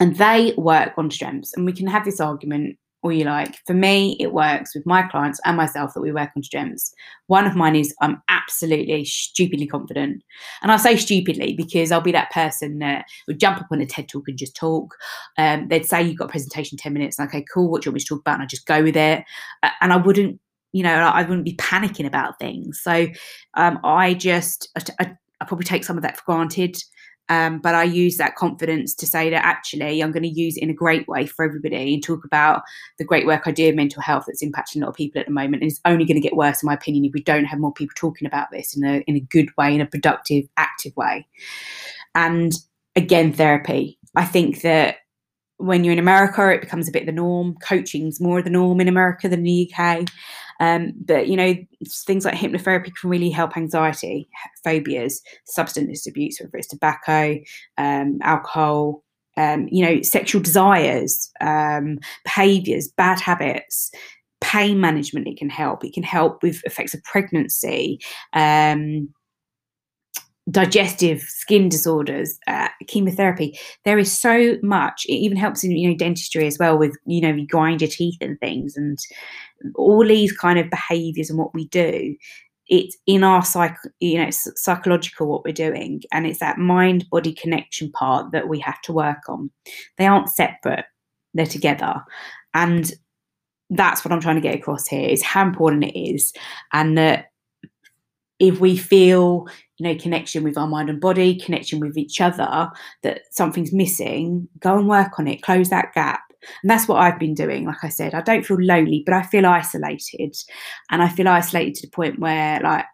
and 0.00 0.16
they 0.16 0.54
work 0.56 0.92
on 0.96 1.10
strengths, 1.10 1.52
and 1.56 1.66
we 1.66 1.72
can 1.72 1.88
have 1.88 2.04
this 2.04 2.20
argument 2.20 2.78
or 3.02 3.12
you 3.12 3.24
like. 3.24 3.58
For 3.66 3.72
me, 3.72 4.16
it 4.20 4.32
works 4.32 4.74
with 4.74 4.84
my 4.84 5.02
clients 5.02 5.40
and 5.44 5.56
myself 5.56 5.94
that 5.94 6.02
we 6.02 6.12
work 6.12 6.30
on 6.36 6.42
strengths. 6.42 6.92
One 7.28 7.46
of 7.46 7.56
mine 7.56 7.76
is 7.76 7.94
I'm 8.00 8.22
absolutely 8.28 9.04
stupidly 9.04 9.66
confident. 9.66 10.22
And 10.62 10.70
I 10.70 10.76
say 10.76 10.96
stupidly 10.96 11.54
because 11.54 11.92
I'll 11.92 12.00
be 12.00 12.12
that 12.12 12.30
person 12.30 12.78
that 12.80 13.06
would 13.26 13.40
jump 13.40 13.58
up 13.58 13.68
on 13.70 13.80
a 13.80 13.86
TED 13.86 14.08
talk 14.08 14.28
and 14.28 14.36
just 14.36 14.54
talk. 14.54 14.94
Um, 15.38 15.68
they'd 15.68 15.86
say 15.86 16.02
you've 16.02 16.18
got 16.18 16.26
a 16.26 16.32
presentation 16.32 16.76
10 16.76 16.92
minutes. 16.92 17.18
And, 17.18 17.28
okay, 17.28 17.44
cool. 17.52 17.70
What 17.70 17.82
do 17.82 17.86
you 17.86 17.92
want 17.92 17.94
me 17.94 18.00
to 18.00 18.06
talk 18.06 18.20
about? 18.20 18.34
And 18.34 18.42
I 18.42 18.46
just 18.46 18.66
go 18.66 18.82
with 18.82 18.96
it. 18.96 19.24
And 19.80 19.92
I 19.92 19.96
wouldn't, 19.96 20.38
you 20.72 20.82
know, 20.82 20.92
I 20.92 21.22
wouldn't 21.22 21.46
be 21.46 21.56
panicking 21.56 22.06
about 22.06 22.38
things. 22.38 22.80
So 22.82 23.06
um, 23.54 23.78
I 23.82 24.14
just, 24.14 24.68
I, 25.00 25.16
I 25.40 25.44
probably 25.46 25.64
take 25.64 25.84
some 25.84 25.96
of 25.96 26.02
that 26.02 26.18
for 26.18 26.24
granted. 26.26 26.76
Um, 27.30 27.60
but 27.60 27.76
I 27.76 27.84
use 27.84 28.16
that 28.16 28.34
confidence 28.34 28.92
to 28.96 29.06
say 29.06 29.30
that 29.30 29.44
actually 29.44 30.02
I'm 30.02 30.10
going 30.10 30.24
to 30.24 30.28
use 30.28 30.56
it 30.56 30.62
in 30.62 30.68
a 30.68 30.74
great 30.74 31.06
way 31.06 31.26
for 31.26 31.44
everybody 31.44 31.94
and 31.94 32.02
talk 32.02 32.24
about 32.24 32.62
the 32.98 33.04
great 33.04 33.24
work 33.24 33.42
I 33.46 33.52
do 33.52 33.68
in 33.68 33.76
mental 33.76 34.02
health 34.02 34.24
that's 34.26 34.42
impacting 34.42 34.76
a 34.76 34.80
lot 34.80 34.88
of 34.88 34.96
people 34.96 35.20
at 35.20 35.26
the 35.26 35.32
moment. 35.32 35.62
And 35.62 35.70
it's 35.70 35.80
only 35.84 36.04
going 36.04 36.20
to 36.20 36.28
get 36.28 36.36
worse, 36.36 36.62
in 36.62 36.66
my 36.66 36.74
opinion, 36.74 37.04
if 37.04 37.12
we 37.14 37.22
don't 37.22 37.44
have 37.44 37.60
more 37.60 37.72
people 37.72 37.94
talking 37.96 38.26
about 38.26 38.50
this 38.50 38.76
in 38.76 38.84
a 38.84 38.98
in 39.06 39.14
a 39.14 39.20
good 39.20 39.48
way, 39.56 39.72
in 39.72 39.80
a 39.80 39.86
productive, 39.86 40.44
active 40.56 40.92
way. 40.96 41.26
And 42.16 42.52
again, 42.96 43.32
therapy. 43.32 43.98
I 44.16 44.24
think 44.24 44.62
that 44.62 44.96
when 45.58 45.84
you're 45.84 45.92
in 45.92 45.98
America, 45.98 46.50
it 46.50 46.62
becomes 46.62 46.88
a 46.88 46.92
bit 46.92 47.06
the 47.06 47.12
norm. 47.12 47.54
Coaching's 47.62 48.20
more 48.20 48.38
of 48.38 48.44
the 48.44 48.50
norm 48.50 48.80
in 48.80 48.88
America 48.88 49.28
than 49.28 49.44
the 49.44 49.70
UK. 49.70 50.08
Um, 50.60 50.92
but 51.04 51.26
you 51.26 51.36
know, 51.36 51.54
things 52.06 52.24
like 52.24 52.34
hypnotherapy 52.34 52.92
can 53.00 53.10
really 53.10 53.30
help 53.30 53.56
anxiety, 53.56 54.28
phobias, 54.62 55.20
substance 55.46 56.06
abuse, 56.06 56.38
whether 56.40 56.56
it's 56.56 56.68
tobacco, 56.68 57.38
um, 57.78 58.18
alcohol, 58.22 59.02
um, 59.36 59.68
you 59.70 59.84
know, 59.84 60.02
sexual 60.02 60.42
desires, 60.42 61.30
um, 61.40 61.98
behaviors, 62.24 62.88
bad 62.96 63.20
habits. 63.20 63.90
Pain 64.42 64.80
management, 64.80 65.28
it 65.28 65.36
can 65.36 65.50
help. 65.50 65.84
It 65.84 65.92
can 65.92 66.02
help 66.02 66.42
with 66.42 66.64
effects 66.64 66.94
of 66.94 67.04
pregnancy, 67.04 68.00
um, 68.32 69.10
digestive 70.50 71.20
skin 71.22 71.68
disorders 71.68 72.38
uh, 72.46 72.68
chemotherapy 72.86 73.58
there 73.84 73.98
is 73.98 74.10
so 74.10 74.56
much. 74.62 75.04
It 75.06 75.14
even 75.14 75.36
helps 75.36 75.64
in 75.64 75.72
you 75.72 75.90
know 75.90 75.96
dentistry 75.96 76.46
as 76.46 76.58
well 76.58 76.78
with 76.78 76.96
you 77.06 77.20
know 77.20 77.34
you 77.34 77.46
grind 77.46 77.80
your 77.80 77.90
teeth 77.90 78.18
and 78.20 78.38
things 78.40 78.76
and 78.76 78.98
all 79.76 80.06
these 80.06 80.32
kind 80.32 80.58
of 80.58 80.70
behaviors 80.70 81.30
and 81.30 81.38
what 81.38 81.54
we 81.54 81.68
do 81.68 82.16
it's 82.68 82.96
in 83.06 83.24
our 83.24 83.44
psych 83.44 83.76
you 83.98 84.16
know 84.16 84.30
psychological 84.30 85.26
what 85.26 85.44
we're 85.44 85.52
doing 85.52 86.02
and 86.12 86.26
it's 86.26 86.38
that 86.38 86.58
mind 86.58 87.04
body 87.10 87.32
connection 87.32 87.90
part 87.92 88.30
that 88.32 88.48
we 88.48 88.58
have 88.58 88.80
to 88.82 88.92
work 88.92 89.28
on. 89.28 89.50
They 89.98 90.06
aren't 90.06 90.30
separate. 90.30 90.84
They're 91.34 91.46
together. 91.46 92.02
And 92.54 92.92
that's 93.70 94.04
what 94.04 94.10
i'm 94.12 94.20
trying 94.20 94.34
to 94.34 94.40
get 94.40 94.54
across 94.54 94.86
here 94.88 95.08
is 95.08 95.22
how 95.22 95.42
important 95.42 95.84
it 95.84 95.98
is 95.98 96.32
and 96.72 96.98
that 96.98 97.29
if 98.40 98.58
we 98.58 98.76
feel 98.76 99.46
you 99.78 99.86
know 99.86 99.94
connection 100.00 100.42
with 100.42 100.58
our 100.58 100.66
mind 100.66 100.90
and 100.90 101.00
body 101.00 101.38
connection 101.38 101.78
with 101.78 101.96
each 101.96 102.20
other 102.20 102.68
that 103.02 103.22
something's 103.30 103.72
missing 103.72 104.48
go 104.58 104.76
and 104.76 104.88
work 104.88 105.18
on 105.18 105.28
it 105.28 105.42
close 105.42 105.70
that 105.70 105.94
gap 105.94 106.20
and 106.62 106.70
that's 106.70 106.88
what 106.88 107.00
I've 107.00 107.18
been 107.18 107.34
doing. 107.34 107.66
Like 107.66 107.84
I 107.84 107.88
said, 107.88 108.14
I 108.14 108.22
don't 108.22 108.44
feel 108.44 108.58
lonely, 108.60 109.02
but 109.04 109.14
I 109.14 109.22
feel 109.22 109.46
isolated. 109.46 110.34
And 110.90 111.02
I 111.02 111.08
feel 111.08 111.28
isolated 111.28 111.74
to 111.76 111.86
the 111.86 111.90
point 111.90 112.18
where, 112.18 112.60
like, 112.60 112.86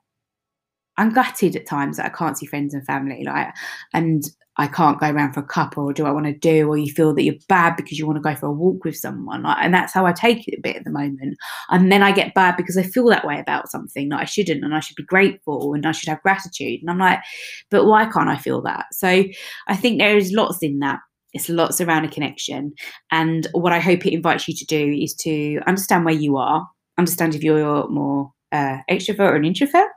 I'm 0.96 1.12
gutted 1.12 1.56
at 1.56 1.66
times 1.66 1.96
that 1.96 2.06
I 2.06 2.16
can't 2.16 2.38
see 2.38 2.46
friends 2.46 2.74
and 2.74 2.84
family. 2.84 3.22
Like, 3.24 3.48
and 3.92 4.24
I 4.58 4.66
can't 4.66 4.98
go 4.98 5.10
around 5.10 5.32
for 5.32 5.40
a 5.40 5.46
cup, 5.46 5.76
or 5.76 5.92
do 5.92 6.06
I 6.06 6.10
want 6.10 6.26
to 6.26 6.32
do, 6.32 6.68
or 6.68 6.78
you 6.78 6.92
feel 6.92 7.14
that 7.14 7.22
you're 7.22 7.34
bad 7.48 7.76
because 7.76 7.98
you 7.98 8.06
want 8.06 8.16
to 8.16 8.22
go 8.22 8.34
for 8.34 8.46
a 8.46 8.52
walk 8.52 8.84
with 8.84 8.96
someone. 8.96 9.44
And 9.44 9.74
that's 9.74 9.92
how 9.92 10.06
I 10.06 10.12
take 10.12 10.48
it 10.48 10.56
a 10.58 10.62
bit 10.62 10.76
at 10.76 10.84
the 10.84 10.90
moment. 10.90 11.36
And 11.68 11.92
then 11.92 12.02
I 12.02 12.12
get 12.12 12.34
bad 12.34 12.56
because 12.56 12.78
I 12.78 12.82
feel 12.82 13.06
that 13.08 13.26
way 13.26 13.38
about 13.38 13.70
something 13.70 14.08
that 14.08 14.20
I 14.20 14.24
shouldn't, 14.24 14.64
and 14.64 14.74
I 14.74 14.80
should 14.80 14.96
be 14.96 15.04
grateful 15.04 15.74
and 15.74 15.84
I 15.86 15.92
should 15.92 16.08
have 16.08 16.22
gratitude. 16.22 16.80
And 16.80 16.90
I'm 16.90 16.98
like, 16.98 17.20
but 17.70 17.84
why 17.84 18.06
can't 18.06 18.30
I 18.30 18.36
feel 18.36 18.62
that? 18.62 18.86
So 18.92 19.24
I 19.68 19.76
think 19.76 19.98
there 19.98 20.16
is 20.16 20.32
lots 20.32 20.62
in 20.62 20.78
that. 20.78 21.00
It's 21.32 21.50
lots 21.50 21.82
around 21.82 22.06
a 22.06 22.08
connection. 22.08 22.72
And 23.12 23.46
what 23.52 23.74
I 23.74 23.78
hope 23.78 24.06
it 24.06 24.14
invites 24.14 24.48
you 24.48 24.54
to 24.54 24.64
do 24.64 24.90
is 24.90 25.14
to 25.16 25.60
understand 25.66 26.06
where 26.06 26.14
you 26.14 26.38
are, 26.38 26.66
understand 26.96 27.34
if 27.34 27.42
you're 27.42 27.86
more 27.90 28.32
uh, 28.56 28.78
extrovert 28.90 29.30
or 29.30 29.36
an 29.36 29.44
introvert. 29.44 29.88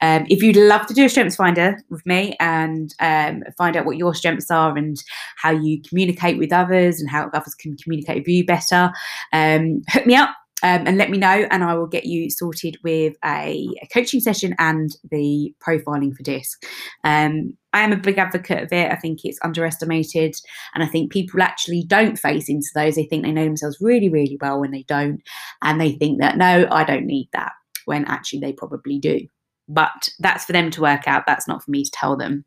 Um, 0.00 0.26
if 0.28 0.42
you'd 0.42 0.56
love 0.56 0.86
to 0.86 0.94
do 0.94 1.04
a 1.04 1.08
strengths 1.08 1.36
finder 1.36 1.76
with 1.90 2.04
me 2.06 2.36
and 2.40 2.94
um, 3.00 3.42
find 3.56 3.76
out 3.76 3.86
what 3.86 3.96
your 3.96 4.14
strengths 4.14 4.50
are 4.50 4.76
and 4.76 4.96
how 5.36 5.50
you 5.50 5.82
communicate 5.88 6.38
with 6.38 6.52
others 6.52 7.00
and 7.00 7.10
how 7.10 7.30
others 7.34 7.54
can 7.54 7.76
communicate 7.76 8.18
with 8.18 8.28
you 8.28 8.46
better, 8.46 8.90
um, 9.32 9.82
hook 9.88 10.06
me 10.06 10.14
up. 10.14 10.30
Um, 10.60 10.88
and 10.88 10.98
let 10.98 11.08
me 11.08 11.18
know, 11.18 11.46
and 11.52 11.62
I 11.62 11.76
will 11.76 11.86
get 11.86 12.04
you 12.04 12.30
sorted 12.30 12.78
with 12.82 13.14
a, 13.24 13.68
a 13.80 13.86
coaching 13.94 14.18
session 14.18 14.56
and 14.58 14.90
the 15.08 15.54
profiling 15.64 16.16
for 16.16 16.24
DISC. 16.24 16.66
Um, 17.04 17.56
I 17.72 17.82
am 17.82 17.92
a 17.92 17.96
big 17.96 18.18
advocate 18.18 18.64
of 18.64 18.72
it. 18.72 18.90
I 18.90 18.96
think 18.96 19.20
it's 19.22 19.38
underestimated. 19.44 20.34
And 20.74 20.82
I 20.82 20.88
think 20.88 21.12
people 21.12 21.42
actually 21.42 21.84
don't 21.86 22.18
face 22.18 22.48
into 22.48 22.66
those. 22.74 22.96
They 22.96 23.04
think 23.04 23.22
they 23.22 23.30
know 23.30 23.44
themselves 23.44 23.78
really, 23.80 24.08
really 24.08 24.36
well 24.40 24.58
when 24.58 24.72
they 24.72 24.82
don't. 24.88 25.22
And 25.62 25.80
they 25.80 25.92
think 25.92 26.20
that, 26.20 26.36
no, 26.36 26.66
I 26.72 26.82
don't 26.82 27.06
need 27.06 27.28
that 27.34 27.52
when 27.88 28.04
actually 28.04 28.40
they 28.40 28.52
probably 28.52 28.98
do. 28.98 29.26
But 29.68 30.08
that's 30.18 30.44
for 30.44 30.52
them 30.52 30.70
to 30.70 30.80
work 30.80 31.06
out. 31.06 31.24
That's 31.26 31.46
not 31.46 31.62
for 31.62 31.70
me 31.70 31.84
to 31.84 31.90
tell 31.90 32.16
them. 32.16 32.44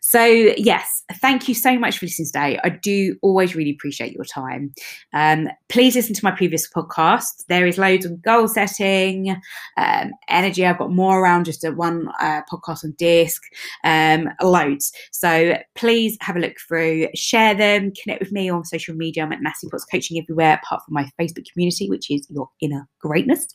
So, 0.00 0.24
yes, 0.24 1.02
thank 1.20 1.48
you 1.48 1.54
so 1.54 1.78
much 1.78 1.98
for 1.98 2.06
listening 2.06 2.28
today. 2.28 2.58
I 2.64 2.70
do 2.70 3.16
always 3.20 3.54
really 3.54 3.72
appreciate 3.72 4.14
your 4.14 4.24
time. 4.24 4.72
Um, 5.12 5.48
please 5.68 5.94
listen 5.94 6.14
to 6.14 6.24
my 6.24 6.30
previous 6.30 6.66
podcast. 6.66 7.44
There 7.48 7.66
is 7.66 7.76
loads 7.76 8.06
of 8.06 8.22
goal 8.22 8.48
setting, 8.48 9.36
um, 9.76 10.12
energy. 10.30 10.64
I've 10.64 10.78
got 10.78 10.92
more 10.92 11.20
around 11.20 11.44
just 11.44 11.62
a 11.62 11.72
one 11.72 12.08
uh, 12.20 12.40
podcast 12.50 12.84
on 12.84 12.94
disc, 12.96 13.42
um, 13.84 14.30
loads. 14.40 14.92
So, 15.12 15.58
please 15.74 16.16
have 16.22 16.36
a 16.36 16.40
look 16.40 16.56
through, 16.66 17.08
share 17.14 17.54
them, 17.54 17.92
connect 18.02 18.20
with 18.20 18.32
me 18.32 18.48
on 18.48 18.64
social 18.64 18.94
media. 18.94 19.24
I'm 19.24 19.32
at 19.32 19.42
Natalie 19.42 19.68
Potts 19.70 19.84
Coaching 19.84 20.18
everywhere, 20.18 20.58
apart 20.62 20.84
from 20.86 20.94
my 20.94 21.10
Facebook 21.20 21.44
community, 21.52 21.90
which 21.90 22.10
is 22.10 22.26
Your 22.30 22.48
Inner 22.62 22.88
Greatness. 23.00 23.46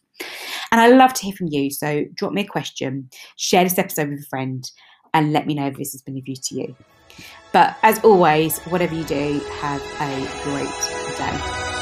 And 0.74 0.82
I 0.82 0.88
love 0.88 1.14
to 1.14 1.26
hear 1.26 1.36
from 1.36 1.50
you. 1.52 1.70
So, 1.70 2.04
drop 2.16 2.34
me 2.34 2.42
a 2.42 2.48
question, 2.48 3.08
share 3.38 3.64
this 3.64 3.78
episode 3.78 4.10
with 4.10 4.22
a 4.22 4.26
friend 4.28 4.68
and 5.14 5.32
let 5.32 5.46
me 5.46 5.54
know 5.54 5.68
if 5.68 5.78
this 5.78 5.92
has 5.92 6.02
been 6.02 6.18
of 6.18 6.28
use 6.28 6.40
to 6.48 6.56
you. 6.56 6.76
But 7.52 7.78
as 7.84 8.04
always, 8.04 8.58
whatever 8.62 8.96
you 8.96 9.04
do, 9.04 9.40
have 9.62 9.84
a 10.02 10.44
great 10.44 10.66
day. 11.20 11.73